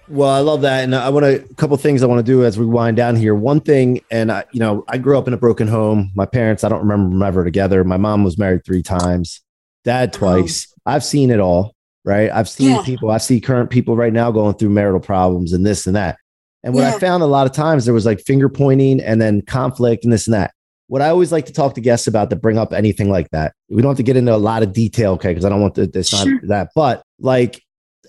Well, 0.07 0.29
I 0.29 0.39
love 0.39 0.61
that, 0.61 0.83
and 0.83 0.93
I 0.93 1.09
want 1.09 1.23
to 1.25 1.43
a 1.43 1.53
couple 1.55 1.75
things 1.77 2.03
I 2.03 2.05
want 2.05 2.23
to 2.23 2.31
do 2.31 2.45
as 2.45 2.59
we 2.59 2.65
wind 2.65 2.95
down 2.95 3.15
here. 3.15 3.33
One 3.33 3.59
thing, 3.59 4.01
and 4.11 4.31
I, 4.31 4.45
you 4.51 4.59
know, 4.59 4.83
I 4.87 4.99
grew 4.99 5.17
up 5.17 5.27
in 5.27 5.33
a 5.33 5.37
broken 5.37 5.67
home. 5.67 6.11
My 6.15 6.27
parents, 6.27 6.63
I 6.63 6.69
don't 6.69 6.81
remember 6.81 7.09
them 7.09 7.23
ever 7.23 7.43
together. 7.43 7.83
My 7.83 7.97
mom 7.97 8.23
was 8.23 8.37
married 8.37 8.65
three 8.65 8.83
times, 8.83 9.41
dad 9.83 10.11
oh, 10.15 10.17
twice. 10.17 10.67
Oh. 10.69 10.91
I've 10.91 11.03
seen 11.03 11.31
it 11.31 11.39
all, 11.39 11.75
right? 12.03 12.29
I've 12.31 12.47
seen 12.47 12.75
yeah. 12.75 12.83
people. 12.83 13.09
I 13.09 13.17
see 13.17 13.41
current 13.41 13.71
people 13.71 13.97
right 13.97 14.13
now 14.13 14.31
going 14.31 14.55
through 14.55 14.69
marital 14.69 14.99
problems 14.99 15.53
and 15.53 15.65
this 15.65 15.87
and 15.87 15.95
that. 15.95 16.17
And 16.63 16.73
what 16.73 16.81
yeah. 16.81 16.95
I 16.95 16.99
found 16.99 17.23
a 17.23 17.27
lot 17.27 17.47
of 17.47 17.53
times 17.53 17.85
there 17.85 17.93
was 17.93 18.05
like 18.05 18.19
finger 18.19 18.49
pointing 18.49 18.99
and 19.01 19.19
then 19.19 19.41
conflict 19.41 20.03
and 20.03 20.13
this 20.13 20.27
and 20.27 20.33
that. 20.35 20.51
What 20.87 21.01
I 21.01 21.09
always 21.09 21.31
like 21.31 21.47
to 21.47 21.53
talk 21.53 21.73
to 21.75 21.81
guests 21.81 22.05
about 22.05 22.29
to 22.29 22.35
bring 22.35 22.59
up 22.59 22.73
anything 22.73 23.09
like 23.09 23.29
that. 23.31 23.53
We 23.69 23.81
don't 23.81 23.89
have 23.89 23.97
to 23.97 24.03
get 24.03 24.17
into 24.17 24.35
a 24.35 24.37
lot 24.37 24.61
of 24.61 24.71
detail, 24.71 25.13
okay? 25.13 25.29
Because 25.29 25.45
I 25.45 25.49
don't 25.49 25.61
want 25.61 25.75
to. 25.75 25.89
It's 25.93 26.13
not 26.13 26.27
sure. 26.27 26.39
that, 26.43 26.69
but 26.75 27.01
like 27.19 27.64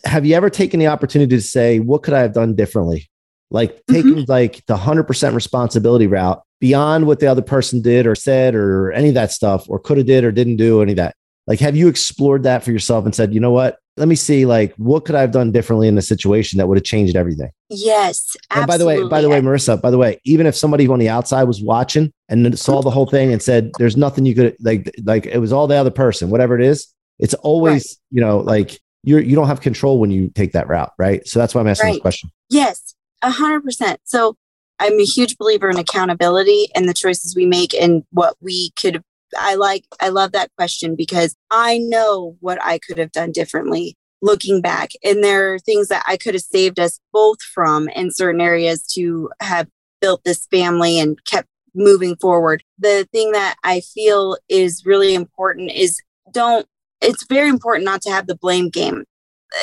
have 0.07 0.25
you 0.25 0.35
ever 0.35 0.51
taken 0.51 0.81
the 0.81 0.87
opportunity 0.87 1.37
to 1.37 1.43
say, 1.43 1.79
what 1.79 2.03
could 2.03 2.15
I 2.15 2.21
have 2.21 2.33
done 2.33 2.55
differently? 2.55 3.09
Like 3.51 3.75
mm-hmm. 3.75 3.95
taking 3.95 4.25
like 4.27 4.65
the 4.67 4.77
100% 4.77 5.35
responsibility 5.35 6.07
route 6.07 6.43
beyond 6.61 7.07
what 7.07 7.21
the 7.21 7.27
other 7.27 7.43
person 7.43 7.83
did 7.83 8.07
or 8.07 8.15
said 8.15 8.55
or 8.55 8.93
any 8.93 9.09
of 9.09 9.15
that 9.15 9.33
stuff 9.33 9.69
or 9.69 9.79
could 9.79 9.99
have 9.99 10.07
did 10.07 10.25
or 10.25 10.33
didn't 10.33 10.57
do 10.57 10.83
any 10.83 10.93
of 10.93 10.97
that. 10.97 11.15
Like, 11.47 11.61
have 11.61 11.77
you 11.77 11.87
explored 11.87 12.43
that 12.43 12.65
for 12.65 12.73
yourself 12.73 13.05
and 13.05 13.15
said, 13.15 13.33
you 13.33 13.39
know 13.39 13.53
what? 13.53 13.79
Let 13.97 14.09
me 14.09 14.17
see, 14.17 14.45
like, 14.47 14.75
what 14.75 15.05
could 15.05 15.15
I 15.15 15.21
have 15.21 15.31
done 15.31 15.53
differently 15.53 15.87
in 15.87 15.95
the 15.95 16.03
situation 16.03 16.59
that 16.59 16.67
would 16.67 16.77
have 16.77 16.85
changed 16.85 17.17
everything? 17.17 17.51
Yes. 17.71 18.37
Absolutely. 18.51 18.61
And 18.61 18.67
by 18.67 18.79
the 18.79 18.87
way, 18.87 19.09
by 19.09 19.21
the 19.23 19.29
way, 19.29 19.41
Marissa, 19.41 19.81
by 19.81 19.91
the 19.91 19.97
way, 19.97 20.21
even 20.25 20.47
if 20.47 20.57
somebody 20.57 20.89
on 20.89 20.99
the 20.99 21.09
outside 21.09 21.45
was 21.45 21.63
watching 21.63 22.13
and 22.29 22.59
saw 22.59 22.83
the 22.83 22.91
whole 22.91 23.07
thing 23.07 23.33
and 23.33 23.41
said, 23.41 23.71
there's 23.79 23.97
nothing 23.97 24.27
you 24.27 24.35
could 24.35 24.57
like, 24.61 24.93
like 25.05 25.27
it 25.27 25.39
was 25.39 25.53
all 25.53 25.67
the 25.67 25.77
other 25.77 25.91
person, 25.91 26.31
whatever 26.31 26.59
it 26.59 26.65
is, 26.65 26.93
it's 27.19 27.35
always, 27.35 27.85
right. 27.87 28.17
you 28.17 28.21
know, 28.21 28.39
like 28.39 28.81
you're 29.07 29.21
you 29.21 29.37
don't 29.37 29.47
have 29.47 29.61
control 29.61 29.99
when 29.99 30.11
you 30.11 30.29
take 30.35 30.53
that 30.53 30.69
route, 30.69 30.93
right? 30.99 31.27
So 31.27 31.39
that's 31.39 31.55
why 31.55 31.63
I'm 31.63 31.69
asking 31.69 31.87
right. 31.87 31.93
this 31.95 32.03
question. 32.03 32.31
Yes, 32.51 32.95
a 33.23 33.31
hundred 33.31 33.63
percent. 33.63 34.01
So 34.05 34.37
I'm 34.79 34.99
a 34.99 35.05
huge 35.05 35.39
believer 35.39 35.71
in 35.71 35.79
accountability 35.79 36.67
and 36.75 36.89
the 36.89 36.93
choices 36.93 37.35
we 37.35 37.47
make 37.47 37.73
and 37.73 38.03
what 38.11 38.37
we 38.41 38.73
could 38.79 39.03
I 39.39 39.55
like 39.55 39.85
I 40.01 40.09
love 40.09 40.33
that 40.33 40.51
question 40.57 40.97
because 40.97 41.37
I 41.51 41.79
know 41.79 42.37
what 42.41 42.59
I 42.63 42.79
could 42.79 42.99
have 42.99 43.13
done 43.13 43.33
differently 43.33 43.97
looking 44.23 44.61
back 44.61 44.91
and 45.05 45.23
there 45.23 45.55
are 45.55 45.59
things 45.61 45.89
that 45.89 46.03
I 46.07 46.17
could 46.17 46.35
have 46.35 46.43
saved 46.43 46.81
us 46.81 46.99
both 47.13 47.41
from 47.41 47.89
in 47.91 48.11
certain 48.11 48.41
areas 48.41 48.85
to 48.95 49.31
have 49.41 49.69
built 50.01 50.23
this 50.25 50.47
family 50.51 50.99
and 50.99 51.23
kept 51.25 51.49
moving 51.75 52.17
forward. 52.17 52.65
The 52.79 53.07
thing 53.13 53.33
that 53.33 53.57
I 53.63 53.81
feel 53.81 54.37
is 54.49 54.85
really 54.85 55.15
important 55.15 55.71
is 55.71 56.01
don't 56.33 56.67
it's 57.07 57.25
very 57.29 57.49
important 57.49 57.85
not 57.85 58.03
to 58.03 58.11
have 58.11 58.27
the 58.27 58.37
blame 58.37 58.69
game. 58.69 59.05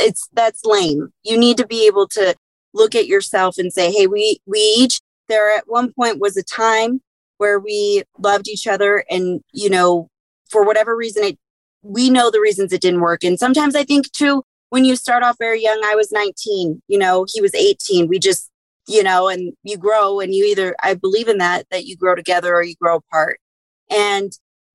It's 0.01 0.29
that's 0.33 0.65
lame. 0.65 1.13
You 1.23 1.37
need 1.37 1.57
to 1.57 1.67
be 1.67 1.85
able 1.87 2.07
to 2.09 2.35
look 2.73 2.95
at 2.95 3.07
yourself 3.07 3.57
and 3.57 3.71
say, 3.71 3.91
"Hey, 3.91 4.07
we 4.07 4.39
we 4.45 4.59
each 4.59 5.01
there 5.29 5.55
at 5.55 5.67
one 5.67 5.93
point 5.93 6.19
was 6.19 6.37
a 6.37 6.43
time 6.43 7.01
where 7.37 7.59
we 7.59 8.03
loved 8.19 8.47
each 8.47 8.67
other 8.67 9.03
and, 9.09 9.41
you 9.51 9.69
know, 9.69 10.07
for 10.49 10.63
whatever 10.63 10.95
reason 10.95 11.23
it 11.23 11.37
we 11.81 12.09
know 12.09 12.31
the 12.31 12.39
reasons 12.39 12.71
it 12.71 12.81
didn't 12.81 13.01
work. 13.01 13.25
And 13.25 13.37
sometimes 13.37 13.75
I 13.75 13.83
think 13.83 14.09
too 14.13 14.43
when 14.69 14.85
you 14.85 14.95
start 14.95 15.21
off 15.21 15.35
very 15.37 15.61
young, 15.61 15.81
I 15.83 15.95
was 15.95 16.11
19, 16.11 16.81
you 16.87 16.97
know, 16.97 17.25
he 17.31 17.41
was 17.41 17.53
18. 17.53 18.07
We 18.07 18.19
just, 18.19 18.49
you 18.87 19.03
know, 19.03 19.27
and 19.27 19.53
you 19.63 19.77
grow 19.77 20.21
and 20.21 20.33
you 20.33 20.45
either 20.45 20.75
I 20.81 20.93
believe 20.93 21.27
in 21.27 21.39
that 21.39 21.65
that 21.71 21.85
you 21.85 21.97
grow 21.97 22.15
together 22.15 22.55
or 22.55 22.63
you 22.63 22.75
grow 22.79 22.97
apart. 22.97 23.39
And 23.89 24.31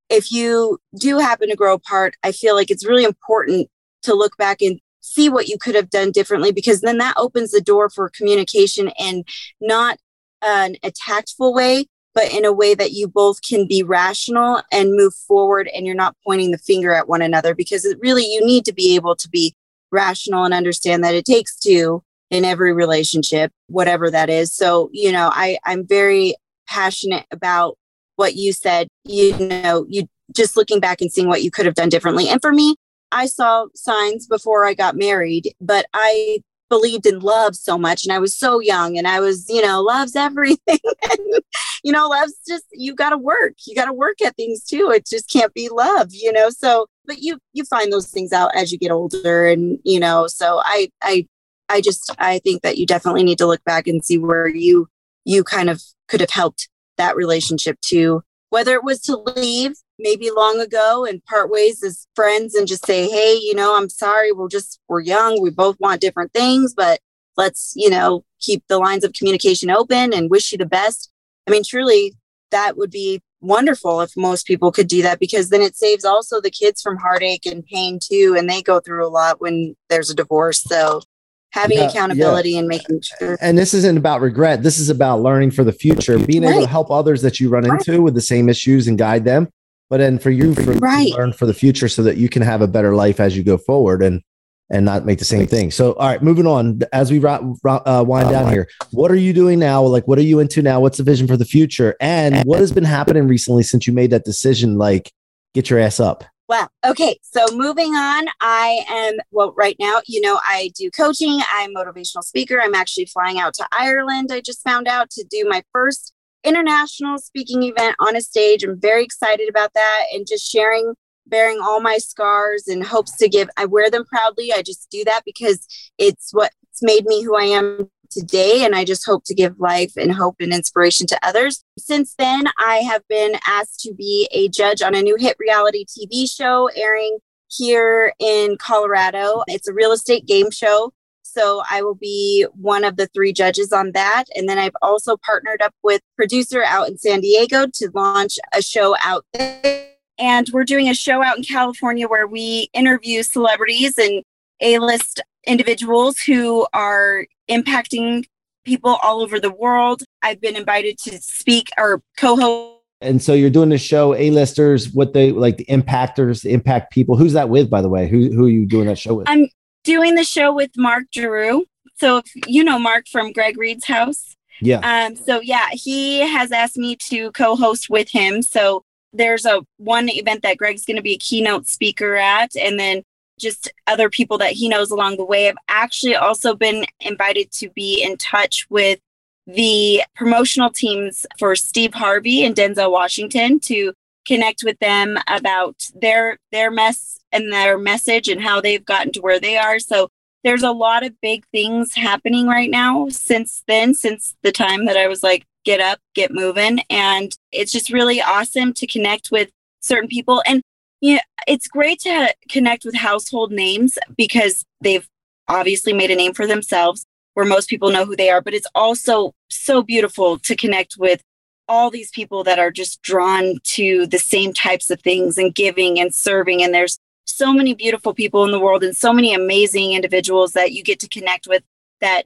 if 0.09 0.33
you 0.33 0.79
do 0.99 1.19
happen 1.19 1.49
to 1.49 1.57
grow 1.57 1.75
apart, 1.75 2.17
I 2.23 2.33
feel 2.33 2.55
like 2.55 2.71
it's 2.71 2.87
really 2.87 3.05
important 3.05 3.69
to 4.03 4.15
look 4.15 4.37
back 4.37 4.63
and 4.63 4.81
see 5.01 5.29
what 5.29 5.49
you 5.49 5.59
could 5.59 5.75
have 5.75 5.91
done 5.91 6.11
differently 6.11 6.53
because 6.53 6.81
then 6.81 6.99
that 6.99 7.15
opens 7.17 7.51
the 7.51 7.61
door 7.61 7.89
for 7.89 8.11
communication 8.11 8.91
and 8.99 9.27
not 9.61 9.99
an 10.43 10.77
a 10.83 10.91
tactful 10.91 11.55
way 11.55 11.87
but 12.15 12.33
in 12.33 12.45
a 12.45 12.53
way 12.53 12.75
that 12.75 12.93
you 12.93 13.07
both 13.07 13.41
can 13.43 13.67
be 13.67 13.83
rational 13.83 14.61
and 14.73 14.95
move 14.95 15.15
forward 15.15 15.69
and 15.75 15.87
you're 15.87 15.95
not 15.95 16.17
pointing 16.25 16.51
the 16.51 16.59
finger 16.59 16.93
at 16.93 17.09
one 17.09 17.23
another 17.23 17.55
because 17.55 17.85
it 17.85 17.99
really 18.01 18.25
you 18.25 18.45
need 18.45 18.65
to 18.65 18.73
be 18.73 18.95
able 18.97 19.17
to 19.17 19.29
be 19.29 19.55
rational 19.91 20.45
and 20.45 20.53
understand 20.53 21.03
that 21.05 21.15
it 21.15 21.25
takes 21.25 21.57
two 21.57 22.03
in 22.31 22.45
every 22.45 22.73
relationship 22.73 23.53
whatever 23.69 24.11
that 24.11 24.29
is. 24.29 24.53
So 24.53 24.91
you 24.93 25.13
know 25.13 25.31
i 25.33 25.59
i'm 25.65 25.87
very 25.87 26.35
passionate 26.69 27.25
about 27.31 27.78
what 28.19 28.35
you 28.35 28.53
said 28.53 28.89
you 29.05 29.37
know 29.39 29.87
you 29.89 30.07
just 30.35 30.57
looking 30.57 30.81
back 30.81 31.01
and 31.01 31.11
seeing 31.11 31.29
what 31.29 31.43
you 31.43 31.51
could 31.51 31.67
have 31.67 31.75
done 31.75 31.89
differently 31.89 32.29
and 32.29 32.41
for 32.43 32.53
me 32.53 32.77
i 33.13 33.27
saw 33.27 33.67
signs 33.75 34.27
before 34.27 34.65
i 34.67 34.75
got 34.75 34.97
married 34.97 35.55
but 35.61 35.87
i 35.95 36.39
believed 36.69 37.07
in 37.07 37.21
love 37.21 37.57
so 37.57 37.79
much 37.79 38.05
and 38.05 38.13
I 38.13 38.19
was 38.19 38.37
so 38.37 38.61
young 38.61 38.99
and 38.99 39.09
I 39.09 39.21
was, 39.21 39.49
you 39.49 39.63
know, 39.63 39.81
love's 39.81 40.17
everything. 40.17 40.79
and, 41.11 41.43
you 41.83 41.93
know, 41.93 42.09
love's 42.09 42.39
just 42.47 42.65
you 42.73 42.95
got 42.95 43.11
to 43.11 43.19
work. 43.19 43.55
You 43.67 43.75
got 43.75 43.87
to 43.87 43.93
work 43.93 44.21
at 44.21 44.37
things 44.37 44.65
too. 44.65 44.91
It 44.91 45.07
just 45.07 45.31
can't 45.31 45.55
be 45.55 45.69
love, 45.69 46.09
you 46.11 46.33
know. 46.33 46.51
So, 46.51 46.87
but 47.07 47.19
you 47.19 47.39
you 47.53 47.65
find 47.65 47.93
those 47.93 48.09
things 48.09 48.33
out 48.33 48.51
as 48.55 48.73
you 48.73 48.79
get 48.79 48.91
older 48.91 49.49
and, 49.49 49.79
you 49.85 50.01
know, 50.01 50.27
so 50.27 50.61
I 50.65 50.91
I 51.03 51.27
I 51.69 51.81
just 51.81 52.15
I 52.19 52.39
think 52.41 52.63
that 52.63 52.79
you 52.79 52.87
definitely 52.87 53.25
need 53.25 53.39
to 53.39 53.47
look 53.47 53.65
back 53.65 53.87
and 53.87 54.05
see 54.05 54.19
where 54.19 54.49
you 54.49 54.89
you 55.25 55.45
kind 55.45 55.71
of 55.71 55.83
could 56.09 56.21
have 56.21 56.31
helped 56.31 56.69
that 56.99 57.17
relationship 57.17 57.81
too 57.81 58.23
whether 58.51 58.75
it 58.75 58.85
was 58.85 59.01
to 59.03 59.17
leave 59.17 59.75
maybe 59.99 60.31
long 60.31 60.61
ago 60.61 61.05
and 61.05 61.25
part 61.25 61.51
ways 61.51 61.83
as 61.83 62.07
friends 62.15 62.55
and 62.55 62.67
just 62.67 62.87
say, 62.87 63.09
hey, 63.09 63.35
you 63.35 63.55
know, 63.55 63.77
I'm 63.77 63.89
sorry, 63.89 64.33
we're 64.33 64.49
just, 64.49 64.81
we're 64.89 65.01
young, 65.01 65.43
we 65.43 65.51
both 65.51 65.77
want 65.81 66.01
different 66.01 66.33
things, 66.33 66.73
but 66.75 67.01
let's, 67.37 67.73
you 67.77 67.91
know, 67.91 68.25
keep 68.41 68.63
the 68.69 68.79
lines 68.79 69.05
of 69.05 69.13
communication 69.13 69.71
open 69.71 70.15
and 70.15 70.31
wish 70.31 70.53
you 70.53 70.59
the 70.59 70.67
best. 70.67 71.11
I 71.47 71.51
mean, 71.51 71.63
truly, 71.65 72.15
that 72.51 72.77
would 72.77 72.91
be 72.91 73.21
wonderful 73.41 74.01
if 74.01 74.17
most 74.17 74.47
people 74.47 74.73
could 74.73 74.89
do 74.89 75.03
that 75.03 75.21
because 75.21 75.51
then 75.51 75.61
it 75.61 75.77
saves 75.77 76.05
also 76.05 76.41
the 76.41 76.51
kids 76.51 76.81
from 76.81 76.97
heartache 76.97 77.47
and 77.47 77.65
pain 77.65 77.99
too. 78.03 78.35
And 78.37 78.49
they 78.49 78.63
go 78.63 78.81
through 78.81 79.07
a 79.07 79.11
lot 79.11 79.41
when 79.41 79.77
there's 79.89 80.11
a 80.11 80.15
divorce. 80.15 80.63
So 80.63 81.03
having 81.51 81.79
yeah, 81.79 81.89
accountability 81.89 82.51
yeah. 82.51 82.59
and 82.59 82.69
making 82.69 83.01
sure. 83.01 83.39
And 83.41 83.57
this 83.57 83.75
isn't 83.75 83.97
about 83.97 84.21
regret. 84.21 84.63
This 84.63 84.79
is 84.79 84.89
about 84.89 85.21
learning 85.21 85.51
for 85.53 85.65
the 85.65 85.73
future, 85.73 86.19
being 86.19 86.43
right. 86.43 86.53
able 86.53 86.63
to 86.63 86.69
help 86.69 86.91
others 86.91 87.23
that 87.23 87.41
you 87.41 87.49
run 87.49 87.65
right. 87.65 87.81
into 87.81 88.03
with 88.03 88.15
the 88.15 88.21
same 88.21 88.49
issues 88.49 88.87
and 88.87 88.99
guide 88.99 89.25
them. 89.25 89.49
But 89.91 89.99
then 89.99 90.19
for 90.19 90.31
you, 90.31 90.55
for 90.55 90.73
right. 90.75 91.11
learn 91.13 91.33
for 91.33 91.47
the 91.47 91.55
future 91.55 91.89
so 91.89 92.03
that 92.03 92.19
you 92.19 92.29
can 92.29 92.43
have 92.43 92.61
a 92.61 92.69
better 92.69 92.95
life 92.95 93.21
as 93.21 93.37
you 93.37 93.43
go 93.43 93.57
forward 93.57 94.03
and 94.03 94.23
and 94.71 94.85
not 94.85 95.07
make 95.07 95.19
the 95.19 95.25
same 95.25 95.47
thing. 95.47 95.71
So, 95.71 95.95
all 95.95 96.09
right, 96.09 96.23
moving 96.23 96.47
on. 96.47 96.81
As 96.93 97.11
we 97.11 97.25
uh, 97.25 98.05
wind 98.07 98.31
down 98.31 98.53
here, 98.53 98.69
what 98.91 99.11
are 99.11 99.17
you 99.17 99.33
doing 99.33 99.59
now? 99.59 99.83
Like, 99.83 100.07
what 100.07 100.19
are 100.19 100.23
you 100.23 100.41
into 100.41 100.61
now? 100.61 100.81
What's 100.81 100.99
the 100.99 101.05
vision 101.05 101.27
for 101.27 101.39
the 101.39 101.47
future? 101.47 101.97
And 102.01 102.45
what 102.45 102.59
has 102.59 102.71
been 102.71 102.85
happening 102.85 103.27
recently 103.27 103.63
since 103.63 103.87
you 103.87 103.95
made 103.95 104.11
that 104.11 104.25
decision? 104.25 104.77
Like, 104.77 105.11
get 105.55 105.71
your 105.71 105.79
ass 105.79 106.01
up. 106.01 106.25
Well, 106.49 106.71
okay. 106.85 107.19
So 107.23 107.45
moving 107.53 107.95
on, 107.95 108.27
I 108.41 108.81
am, 108.89 109.19
well, 109.31 109.53
right 109.55 109.77
now, 109.79 110.01
you 110.07 110.23
know, 110.23 110.41
I 110.47 110.71
do 110.75 110.91
coaching. 110.91 111.41
I'm 111.53 111.75
motivational 111.75 112.23
speaker. 112.23 112.59
I'm 112.61 112.75
actually 112.75 113.05
flying 113.05 113.39
out 113.39 113.53
to 113.55 113.69
Ireland. 113.71 114.31
I 114.33 114.41
just 114.41 114.63
found 114.63 114.89
out 114.89 115.11
to 115.11 115.25
do 115.31 115.47
my 115.47 115.63
first 115.73 116.15
international 116.45 117.19
speaking 117.19 117.65
event 117.65 117.97
on 118.01 118.17
a 118.17 118.23
stage. 118.23 118.65
I'm 118.65 118.81
very 118.81 119.05
excited 119.05 119.51
about 119.51 119.75
that 119.75 120.05
and 120.15 120.27
just 120.27 120.51
sharing, 120.51 120.95
bearing 121.27 121.61
all 121.63 121.81
my 121.83 121.99
scars 121.99 122.67
and 122.67 122.83
hopes 122.83 123.15
to 123.19 123.29
give. 123.29 123.51
I 123.59 123.67
wear 123.67 123.91
them 123.91 124.07
proudly. 124.07 124.51
I 124.51 124.63
just 124.63 124.89
do 124.91 125.05
that 125.05 125.23
because 125.27 125.67
it's 125.99 126.31
what's 126.33 126.55
made 126.81 127.05
me 127.05 127.25
who 127.25 127.37
I 127.37 127.45
am 127.45 127.91
today. 128.11 128.65
And 128.65 128.75
I 128.75 128.85
just 128.85 129.07
hope 129.07 129.25
to 129.27 129.35
give 129.35 129.59
life 129.59 129.93
and 129.97 130.13
hope 130.13 130.37
and 130.41 130.53
inspiration 130.53 131.07
to 131.09 131.19
others. 131.23 131.65
Since 131.79 132.15
then, 132.19 132.47
I 132.59 132.79
have 132.79 133.07
been 133.09 133.37
asked 133.47 133.81
to 133.81 133.95
be 133.95 134.29
a 134.33 134.49
judge 134.49 134.83
on 134.83 134.95
a 134.95 135.03
new 135.03 135.17
hit 135.17 135.37
reality 135.39 135.85
TV 135.85 136.31
show 136.31 136.71
airing 136.75 137.19
here 137.49 138.13
in 138.19 138.57
Colorado. 138.59 139.43
It's 139.47 139.69
a 139.69 139.73
real 139.73 139.93
estate 139.93 140.27
game 140.27 140.51
show. 140.51 140.93
So 141.23 141.63
I 141.71 141.83
will 141.83 141.95
be 141.95 142.47
one 142.55 142.85
of 142.85 142.97
the 142.97 143.07
three 143.09 143.33
judges 143.33 143.73
on 143.73 143.93
that. 143.93 144.25
And 144.35 144.49
then 144.49 144.59
I've 144.59 144.77
also 144.83 145.17
partnered 145.17 145.63
up 145.63 145.75
with 145.83 146.01
producer 146.17 146.65
out 146.65 146.89
in 146.89 146.99
San 146.99 147.21
Diego 147.21 147.67
to 147.75 147.91
launch 147.95 148.39
a 148.55 148.63
show 148.63 148.97
out 149.05 149.25
there. 149.35 149.89
And 150.19 150.49
we're 150.53 150.65
doing 150.65 150.89
a 150.89 150.95
show 150.95 151.23
out 151.23 151.37
in 151.37 151.45
California 151.45 152.09
where 152.09 152.27
we 152.27 152.71
interview 152.73 153.23
celebrities 153.23 153.99
and 153.99 154.25
A-list 154.61 155.23
individuals 155.49 156.19
who 156.21 156.67
are 156.73 157.27
impacting 157.51 158.25
people 158.65 158.99
all 159.03 159.21
over 159.23 159.41
the 159.41 159.51
world. 159.51 160.03
I've 160.23 160.41
been 160.41 160.57
invited 160.57 160.99
to 161.05 161.19
speak 161.21 161.71
or 161.79 162.03
co-host 162.17 162.79
and 163.01 163.23
so 163.23 163.33
you're 163.33 163.51
doing 163.51 163.69
the 163.69 163.79
show 163.79 164.15
A-listers, 164.15 164.93
what 164.93 165.13
they 165.13 165.31
like 165.31 165.57
the 165.57 165.65
impactors, 165.67 166.43
the 166.43 166.51
impact 166.51 166.93
people. 166.93 167.17
Who's 167.17 167.33
that 167.35 167.49
with, 167.49 167.71
by 167.71 167.81
the 167.81 167.89
way? 167.89 168.09
Who 168.09 168.31
who 168.33 168.47
are 168.47 168.51
you 168.51 168.67
doing 168.67 168.87
that 168.87 168.99
show 168.99 169.15
with? 169.15 169.29
I'm 169.29 169.49
doing 169.85 170.17
the 170.17 170.25
show 170.25 170.53
with 170.53 170.71
Mark 170.77 171.05
Giroux. 171.15 171.65
So 171.97 172.19
if 172.19 172.27
you 172.47 172.65
know 172.65 172.79
Mark 172.79 173.07
from 173.11 173.33
Greg 173.33 173.57
Reid's 173.57 173.85
house. 173.85 174.37
Yeah. 174.61 174.81
Um, 174.81 175.15
so 175.15 175.41
yeah, 175.41 175.69
he 175.71 176.19
has 176.19 176.51
asked 176.51 176.77
me 176.77 176.97
to 177.09 177.31
co-host 177.33 177.89
with 177.89 178.09
him. 178.09 178.43
So 178.43 178.83
there's 179.13 179.47
a 179.47 179.63
one 179.77 180.09
event 180.11 180.43
that 180.43 180.59
Greg's 180.59 180.85
going 180.85 180.97
to 180.97 181.03
be 181.03 181.15
a 181.15 181.19
keynote 181.19 181.69
speaker 181.69 182.17
at, 182.17 182.57
and 182.57 182.81
then 182.81 183.03
just 183.39 183.71
other 183.87 184.11
people 184.11 184.39
that 184.39 184.53
he 184.53 184.69
knows 184.69 184.91
along 184.91 185.17
the 185.17 185.25
way. 185.25 185.49
I've 185.49 185.57
actually 185.69 186.17
also 186.17 186.55
been 186.55 186.85
invited 187.01 187.51
to 187.53 187.71
be 187.71 188.03
in 188.03 188.17
touch 188.17 188.67
with 188.71 189.01
the 189.47 190.03
promotional 190.15 190.71
teams 190.71 191.25
for 191.39 191.57
Steve 191.57 191.95
Harvey 191.95 192.45
and 192.45 192.55
Denzel 192.55 192.93
Washington 192.93 193.59
to 193.61 193.93
connect 194.27 194.63
with 194.63 194.79
them 194.79 195.19
about 195.27 195.89
their 195.95 196.37
their 196.53 196.71
mess 196.71 197.19
and 197.33 197.51
their 197.53 197.79
message 197.79 198.29
and 198.29 198.43
how 198.43 198.61
they've 198.61 198.85
gotten 198.85 199.13
to 199.13 199.21
where 199.21 199.41
they 199.41 199.57
are. 199.57 199.79
So 199.79 200.09
there's 200.45 200.63
a 200.63 200.71
lot 200.71 201.05
of 201.05 201.21
big 201.21 201.45
things 201.51 201.95
happening 201.95 202.47
right 202.47 202.71
now 202.71 203.09
since 203.09 203.63
then, 203.67 203.95
since 203.95 204.37
the 204.43 204.53
time 204.53 204.87
that 204.87 204.97
I 204.97 205.09
was 205.09 205.23
like, 205.23 205.45
get 205.65 205.81
up, 205.81 205.99
get 206.15 206.33
moving. 206.33 206.81
And 206.91 207.35
it's 207.53 207.73
just 207.73 207.93
really 207.93 208.21
awesome 208.21 208.73
to 208.75 208.87
connect 208.87 209.31
with 209.31 209.51
certain 209.81 210.09
people. 210.09 210.43
And 210.47 210.63
yeah, 211.01 211.21
it's 211.47 211.69
great 211.69 212.01
to 212.01 212.35
connect 212.51 212.85
with 212.85 212.95
household 212.95 213.53
names 213.53 213.99
because 214.17 214.65
they've 214.81 215.09
obviously 215.49 215.93
made 215.93 216.11
a 216.11 216.17
name 216.17 216.35
for 216.35 216.47
themselves 216.47 217.07
where 217.35 217.47
most 217.47 217.69
people 217.69 217.91
know 217.91 218.05
who 218.05 218.17
they 218.17 218.31
are, 218.31 218.41
but 218.41 218.55
it's 218.55 218.67
also 218.75 219.33
so 219.49 219.83
beautiful 219.83 220.39
to 220.41 220.57
connect 220.57 220.97
with 220.99 221.23
all 221.69 221.91
these 221.91 222.11
people 222.11 222.43
that 222.45 222.59
are 222.59 222.71
just 222.71 223.01
drawn 223.03 223.59
to 223.63 224.07
the 224.07 224.19
same 224.19 224.53
types 224.53 224.91
of 224.91 225.01
things 225.03 225.39
and 225.39 225.55
giving 225.55 226.01
and 226.01 226.15
serving. 226.15 226.63
And 226.63 226.75
there's 226.75 226.99
so 227.27 227.53
many 227.53 227.75
beautiful 227.75 228.15
people 228.15 228.45
in 228.45 228.51
the 228.51 228.59
world 228.59 228.83
and 228.83 228.97
so 228.97 229.13
many 229.13 229.35
amazing 229.35 229.93
individuals 229.93 230.53
that 230.53 230.73
you 230.73 230.83
get 230.83 230.99
to 231.01 231.09
connect 231.09 231.47
with 231.47 231.63
that 232.01 232.25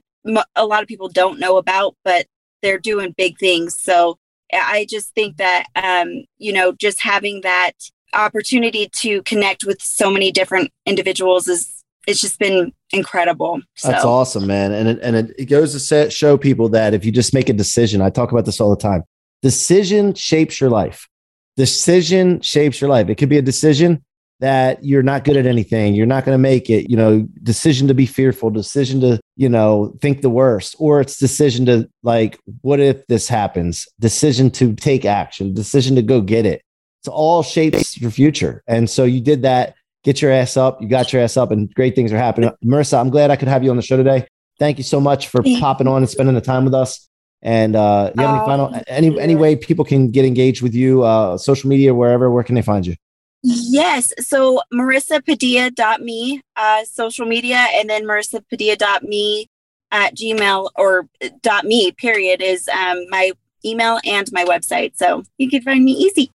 a 0.55 0.65
lot 0.65 0.81
of 0.81 0.87
people 0.87 1.09
don't 1.09 1.39
know 1.39 1.57
about, 1.57 1.95
but 2.03 2.25
they're 2.61 2.79
doing 2.79 3.13
big 3.17 3.37
things. 3.37 3.79
So 3.79 4.17
I 4.51 4.87
just 4.89 5.13
think 5.13 5.37
that, 5.37 5.67
um, 5.75 6.23
you 6.37 6.53
know, 6.53 6.71
just 6.71 7.01
having 7.01 7.41
that 7.41 7.73
opportunity 8.13 8.89
to 9.01 9.21
connect 9.23 9.65
with 9.65 9.81
so 9.81 10.11
many 10.11 10.31
different 10.31 10.71
individuals 10.85 11.47
is 11.47 11.83
it's 12.07 12.21
just 12.21 12.39
been 12.39 12.73
incredible. 12.91 13.61
So. 13.75 13.89
That's 13.89 14.03
awesome, 14.05 14.45
man. 14.45 14.73
And 14.73 14.89
it, 14.89 14.99
and 15.01 15.15
it, 15.15 15.35
it 15.37 15.45
goes 15.45 15.71
to 15.73 15.79
set, 15.79 16.11
show 16.11 16.37
people 16.37 16.69
that 16.69 16.93
if 16.93 17.05
you 17.05 17.11
just 17.11 17.33
make 17.33 17.49
a 17.49 17.53
decision, 17.53 18.01
I 18.01 18.09
talk 18.09 18.31
about 18.31 18.45
this 18.45 18.59
all 18.59 18.69
the 18.69 18.81
time. 18.81 19.03
Decision 19.41 20.13
shapes 20.13 20.59
your 20.59 20.69
life. 20.69 21.07
Decision 21.55 22.41
shapes 22.41 22.81
your 22.81 22.89
life. 22.89 23.09
It 23.09 23.15
could 23.15 23.29
be 23.29 23.37
a 23.37 23.41
decision 23.41 24.03
that 24.39 24.83
you're 24.83 25.03
not 25.03 25.23
good 25.23 25.37
at 25.37 25.45
anything, 25.45 25.95
you're 25.95 26.05
not 26.05 26.25
going 26.25 26.35
to 26.35 26.41
make 26.41 26.69
it, 26.69 26.89
you 26.89 26.97
know, 26.97 27.25
decision 27.43 27.87
to 27.87 27.93
be 27.93 28.05
fearful, 28.05 28.49
decision 28.49 28.99
to, 28.99 29.17
you 29.37 29.47
know, 29.47 29.95
think 30.01 30.21
the 30.21 30.29
worst, 30.29 30.75
or 30.79 30.99
it's 30.99 31.17
decision 31.17 31.65
to 31.65 31.89
like, 32.01 32.37
what 32.59 32.81
if 32.81 33.07
this 33.07 33.29
happens? 33.29 33.87
Decision 33.99 34.51
to 34.51 34.73
take 34.73 35.05
action, 35.05 35.53
decision 35.53 35.95
to 35.95 36.01
go 36.01 36.19
get 36.19 36.45
it. 36.45 36.61
It's 37.03 37.09
all 37.09 37.43
shapes 37.43 37.99
your 37.99 38.11
future. 38.11 38.63
And 38.65 38.89
so 38.89 39.03
you 39.03 39.19
did 39.19 39.41
that. 39.41 39.75
Get 40.05 40.21
your 40.21 40.31
ass 40.31 40.55
up. 40.55 40.81
You 40.81 40.87
got 40.87 41.11
your 41.11 41.21
ass 41.21 41.35
up, 41.35 41.51
and 41.51 41.73
great 41.73 41.95
things 41.95 42.13
are 42.13 42.17
happening. 42.17 42.49
Marissa, 42.63 42.97
I'm 42.97 43.09
glad 43.09 43.29
I 43.29 43.35
could 43.35 43.49
have 43.49 43.61
you 43.61 43.69
on 43.71 43.75
the 43.75 43.81
show 43.81 43.97
today. 43.97 44.25
Thank 44.57 44.77
you 44.77 44.85
so 44.85 45.01
much 45.01 45.27
for 45.27 45.43
popping 45.59 45.87
on 45.87 45.97
and 45.97 46.09
spending 46.09 46.33
the 46.33 46.39
time 46.39 46.63
with 46.63 46.73
us. 46.73 47.09
And 47.41 47.75
uh, 47.75 48.13
you 48.15 48.23
have 48.23 48.35
any 48.35 48.45
final 48.45 48.81
any 48.87 49.19
any 49.19 49.35
way 49.35 49.57
people 49.57 49.83
can 49.83 50.11
get 50.11 50.23
engaged 50.23 50.61
with 50.61 50.73
you, 50.73 51.03
uh, 51.03 51.37
social 51.37 51.69
media, 51.69 51.93
wherever? 51.93 52.31
Where 52.31 52.43
can 52.43 52.55
they 52.55 52.61
find 52.61 52.87
you? 52.87 52.95
Yes. 53.41 54.13
So 54.19 54.61
marissapadilla.me, 54.73 56.41
uh, 56.55 56.85
social 56.85 57.25
media, 57.25 57.67
and 57.73 57.89
then 57.89 58.05
marissapadilla.me 58.05 59.47
at 59.91 60.15
gmail 60.15 60.69
or 60.77 61.09
dot 61.41 61.65
me 61.65 61.91
period 61.91 62.41
is 62.41 62.69
um, 62.69 63.05
my 63.09 63.33
email 63.65 63.99
and 64.05 64.31
my 64.31 64.45
website. 64.45 64.97
So 64.97 65.23
you 65.37 65.49
can 65.49 65.61
find 65.63 65.83
me 65.83 65.91
easy. 65.91 66.31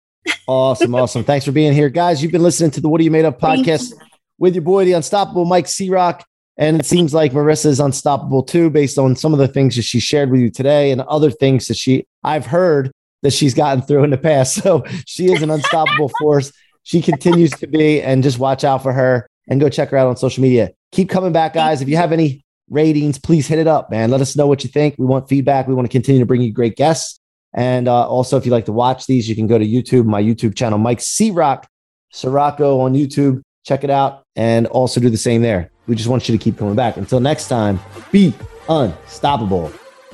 Awesome. 0.47 0.95
Awesome. 0.95 1.25
Thanks 1.25 1.45
for 1.45 1.53
being 1.53 1.73
here. 1.73 1.89
Guys, 1.89 2.23
you've 2.23 2.33
been 2.33 2.43
listening 2.43 2.71
to 2.73 2.81
the 2.81 2.89
What 2.89 3.01
Are 3.01 3.05
You 3.05 3.11
Made 3.11 3.25
Of 3.25 3.39
podcast 3.39 3.93
with 4.39 4.55
your 4.55 4.63
boy, 4.63 4.85
the 4.85 4.93
unstoppable 4.93 5.45
Mike 5.45 5.69
C 5.69 5.91
Rock. 5.91 6.25
And 6.57 6.81
it 6.81 6.87
seems 6.87 7.15
like 7.15 7.33
Marissa 7.33 7.67
is 7.67 7.79
unstoppable 7.79 8.43
too, 8.43 8.69
based 8.69 8.99
on 8.99 9.15
some 9.15 9.33
of 9.33 9.39
the 9.39 9.47
things 9.47 9.77
that 9.77 9.83
she 9.83 10.01
shared 10.01 10.31
with 10.31 10.41
you 10.41 10.51
today 10.51 10.91
and 10.91 11.01
other 11.03 11.31
things 11.31 11.67
that 11.67 11.77
she 11.77 12.07
I've 12.25 12.47
heard 12.47 12.91
that 13.23 13.33
she's 13.33 13.55
gotten 13.55 13.83
through 13.83 14.05
in 14.05 14.11
the 14.11 14.19
past. 14.19 14.59
So 14.63 14.85
she 15.07 15.33
is 15.33 15.43
an 15.43 15.51
unstoppable 15.51 16.11
force. 16.21 16.53
She 16.83 17.03
continues 17.03 17.51
to 17.51 17.67
be, 17.67 18.03
and 18.03 18.23
just 18.23 18.39
watch 18.39 18.65
out 18.65 18.83
for 18.83 18.93
her 18.93 19.29
and 19.49 19.61
go 19.61 19.69
check 19.69 19.91
her 19.91 19.97
out 19.97 20.09
on 20.09 20.17
social 20.17 20.43
media. 20.43 20.73
Keep 20.93 21.11
coming 21.11 21.33
back, 21.33 21.55
guys. 21.55 21.83
If 21.83 21.89
you 21.89 21.97
have 21.97 22.13
any 22.13 22.43
ratings, 22.71 23.19
please 23.19 23.47
hit 23.47 23.59
it 23.59 23.67
up, 23.67 23.91
man. 23.91 24.11
Let 24.11 24.21
us 24.21 24.37
know 24.37 24.47
what 24.47 24.65
you 24.65 24.71
think. 24.71 24.97
We 24.99 25.07
want 25.07 25.29
feedback. 25.29 25.69
We 25.69 25.75
want 25.75 25.87
to 25.87 25.93
continue 25.93 26.21
to 26.21 26.27
bring 26.27 26.41
you 26.41 26.53
great 26.53 26.77
guests. 26.77 27.21
And 27.59 27.89
uh, 27.89 28.09
also, 28.09 28.37
if 28.37 28.47
you 28.47 28.53
like 28.53 28.67
to 28.67 28.73
watch 28.73 29.07
these, 29.07 29.29
you 29.29 29.35
can 29.35 29.49
go 29.49 29.59
to 29.59 29.67
YouTube, 29.67 30.05
my 30.05 30.23
YouTube 30.23 30.55
channel, 30.55 30.79
Mike 30.79 31.01
C 31.01 31.33
Rock 31.33 31.69
Sirocco 32.13 32.79
on 32.79 32.95
YouTube. 32.95 33.43
Check 33.67 33.83
it 33.83 33.91
out 33.91 34.23
and 34.37 34.69
also 34.69 35.01
do 35.01 35.11
the 35.11 35.17
same 35.17 35.43
there. 35.43 35.73
We 35.89 35.97
just 35.97 36.09
want 36.09 36.29
you 36.29 36.39
to 36.39 36.43
keep 36.43 36.57
coming 36.57 36.77
back. 36.77 36.97
Until 36.97 37.19
next 37.19 37.49
time, 37.49 37.81
be 38.13 38.33
unstoppable. 38.69 39.73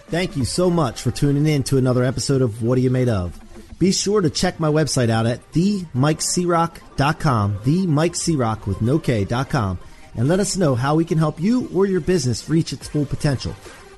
Thank 0.08 0.38
you 0.38 0.46
so 0.46 0.70
much 0.70 1.02
for 1.02 1.10
tuning 1.10 1.46
in 1.46 1.62
to 1.64 1.76
another 1.76 2.02
episode 2.02 2.40
of 2.40 2.62
What 2.62 2.78
Are 2.78 2.80
You 2.80 2.88
Made 2.88 3.10
Of? 3.10 3.38
Be 3.78 3.92
sure 3.92 4.22
to 4.22 4.30
check 4.30 4.58
my 4.58 4.68
website 4.68 5.10
out 5.10 5.26
at 5.26 5.52
themikecroc.com, 5.52 7.58
themikecroc 7.58 8.66
with 8.66 8.80
no 8.80 8.98
K.com, 8.98 9.78
and 10.14 10.28
let 10.28 10.40
us 10.40 10.56
know 10.56 10.74
how 10.74 10.94
we 10.94 11.04
can 11.04 11.18
help 11.18 11.38
you 11.38 11.68
or 11.74 11.84
your 11.84 12.00
business 12.00 12.48
reach 12.48 12.72
its 12.72 12.88
full 12.88 13.04
potential. 13.04 13.54